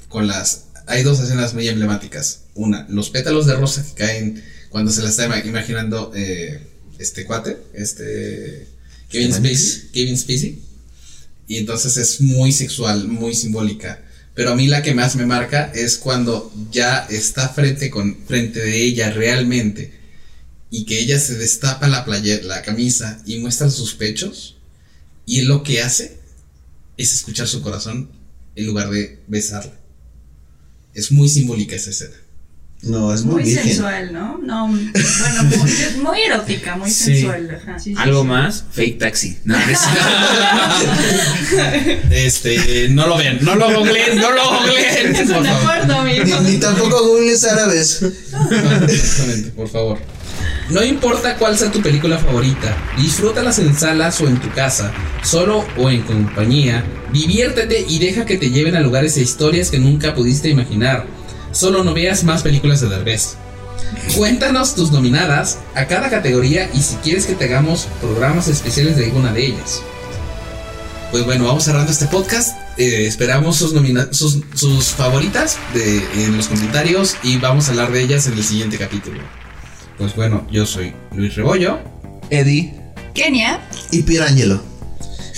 con 0.09 0.26
las... 0.26 0.64
Hay 0.87 1.02
dos 1.02 1.20
escenas 1.20 1.54
muy 1.54 1.68
emblemáticas. 1.68 2.40
Una, 2.54 2.87
los 2.88 3.11
pétalos 3.11 3.46
de 3.46 3.54
rosa 3.57 3.85
que 3.85 3.94
caen 3.94 4.42
cuando 4.70 4.90
se 4.92 5.02
la 5.02 5.09
está 5.09 5.26
ima- 5.26 5.44
imaginando 5.46 6.12
eh, 6.14 6.61
este 6.98 7.24
cuate, 7.24 7.57
este... 7.74 8.68
Kevin 9.11 9.33
Spacey. 9.33 9.88
Kevin 9.92 10.18
Spacey. 10.18 10.62
Y 11.49 11.57
entonces 11.57 11.97
es 11.97 12.21
muy 12.21 12.53
sexual, 12.53 13.09
muy 13.09 13.35
simbólica. 13.35 14.03
Pero 14.35 14.53
a 14.53 14.55
mí 14.55 14.69
la 14.69 14.83
que 14.83 14.95
más 14.95 15.17
me 15.17 15.27
marca 15.27 15.73
es 15.75 15.97
cuando 15.97 16.53
ya 16.71 17.07
está 17.11 17.49
frente, 17.49 17.91
con, 17.91 18.17
frente 18.27 18.61
de 18.61 18.83
ella 18.85 19.11
realmente 19.11 19.99
y 20.71 20.85
que 20.85 21.01
ella 21.01 21.19
se 21.19 21.37
destapa 21.37 21.89
la 21.89 22.05
playa, 22.05 22.39
la 22.45 22.63
camisa 22.63 23.21
y 23.27 23.39
muestra 23.39 23.69
sus 23.71 23.95
pechos 23.95 24.57
y 25.27 25.41
él 25.41 25.49
lo 25.49 25.63
que 25.65 25.83
hace 25.83 26.19
es 26.97 27.15
escuchar 27.15 27.49
su 27.49 27.63
corazón 27.63 28.11
en 28.55 28.67
lugar 28.67 28.91
de 28.91 29.19
besarla. 29.27 29.73
Es 30.95 31.11
muy 31.11 31.29
simbólica 31.29 31.75
esa 31.75 31.91
escena. 31.91 32.15
No, 32.83 33.13
es 33.13 33.25
muy, 33.25 33.43
Muy 33.43 33.53
sensual, 33.53 34.13
¿no? 34.13 34.39
No, 34.39 34.69
bueno, 34.69 34.93
muy, 35.57 35.71
muy 36.03 36.21
erótica, 36.21 36.77
muy 36.77 36.89
Sí. 36.91 37.05
sensual. 37.07 37.51
Ajá. 37.61 37.77
Algo 37.97 38.23
más, 38.23 38.65
fake 38.71 38.99
taxi. 39.01 39.37
No, 39.45 39.59
no 39.59 39.65
es- 39.73 39.79
Este, 42.11 42.88
no 42.90 43.07
lo 43.07 43.16
ven, 43.18 43.38
no 43.42 43.55
lo 43.55 43.66
googleen, 43.79 44.16
no 44.16 44.31
lo 44.33 44.42
googleen, 44.51 45.12
por 45.33 45.42
De 45.42 45.49
favor. 45.49 45.73
acuerdo, 45.73 46.05
Ni, 46.05 46.21
amigo. 46.21 46.40
ni 46.40 46.57
tampoco 46.59 47.05
googles 47.07 47.44
árabes. 47.44 48.03
Exactamente, 48.88 49.51
por 49.51 49.68
favor. 49.68 49.99
No 50.71 50.85
importa 50.85 51.37
cuál 51.37 51.57
sea 51.57 51.71
tu 51.73 51.81
película 51.81 52.18
favorita, 52.18 52.77
disfrútalas 52.99 53.59
en 53.59 53.75
salas 53.75 54.21
o 54.21 54.27
en 54.29 54.38
tu 54.38 54.51
casa, 54.53 54.92
solo 55.23 55.64
o 55.79 55.88
en 55.90 56.03
compañía, 56.03 56.85
diviértete 57.12 57.85
y 57.88 57.99
deja 57.99 58.27
que 58.27 58.37
te 58.37 58.51
lleven 58.51 58.77
a 58.77 58.81
lugares 58.81 59.16
e 59.16 59.23
historias 59.23 59.71
que 59.71 59.79
nunca 59.79 60.14
pudiste 60.14 60.49
imaginar. 60.51 61.07
Solo 61.53 61.83
no 61.85 61.94
veas 61.94 62.23
más 62.25 62.42
películas 62.42 62.83
de 62.83 62.88
Derbez. 62.90 63.37
Cuéntanos 64.14 64.75
tus 64.75 64.92
nominadas 64.92 65.59
a 65.75 65.87
cada 65.87 66.11
categoría 66.11 66.68
y 66.75 66.83
si 66.83 66.97
quieres 66.97 67.25
que 67.25 67.35
te 67.35 67.47
hagamos 67.47 67.88
programas 68.03 68.47
especiales 68.49 68.97
de 68.97 69.07
alguna 69.07 69.33
de 69.33 69.47
ellas. 69.47 69.83
Pues 71.11 71.25
bueno, 71.25 71.47
vamos 71.47 71.64
cerrando 71.64 71.90
este 71.90 72.07
podcast. 72.07 72.57
Eh, 72.77 73.07
esperamos 73.07 73.57
sus, 73.57 73.73
sus, 74.11 74.40
sus 74.55 74.85
favoritas 74.90 75.57
de- 75.73 76.03
en 76.25 76.37
los 76.37 76.49
comentarios 76.49 77.16
y 77.23 77.38
vamos 77.38 77.66
a 77.68 77.71
hablar 77.71 77.92
de 77.92 78.03
ellas 78.03 78.27
en 78.27 78.35
el 78.35 78.44
siguiente 78.44 78.77
capítulo. 78.77 79.21
Pues 79.97 80.14
bueno, 80.14 80.47
yo 80.51 80.66
soy 80.66 80.92
Luis 81.14 81.35
Rebollo. 81.35 81.79
Eddie. 82.31 82.75
Kenia. 83.14 83.66
Y 83.90 84.03
Pierangelo. 84.03 84.62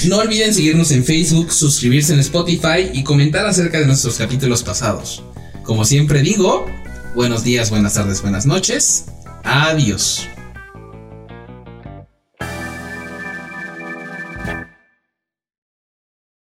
No 0.06 0.16
olviden 0.18 0.52
seguirnos 0.52 0.90
en 0.90 1.04
Facebook, 1.04 1.52
suscribirse 1.52 2.14
en 2.14 2.20
Spotify 2.20 2.90
y 2.92 3.04
comentar 3.04 3.46
acerca 3.46 3.78
de 3.78 3.86
nuestros 3.86 4.16
capítulos 4.16 4.62
pasados. 4.62 5.22
Como 5.62 5.84
siempre 5.84 6.22
digo, 6.22 6.66
buenos 7.14 7.44
días, 7.44 7.70
buenas 7.70 7.94
tardes, 7.94 8.22
buenas 8.22 8.44
noches. 8.44 9.04
Adiós. 9.44 10.26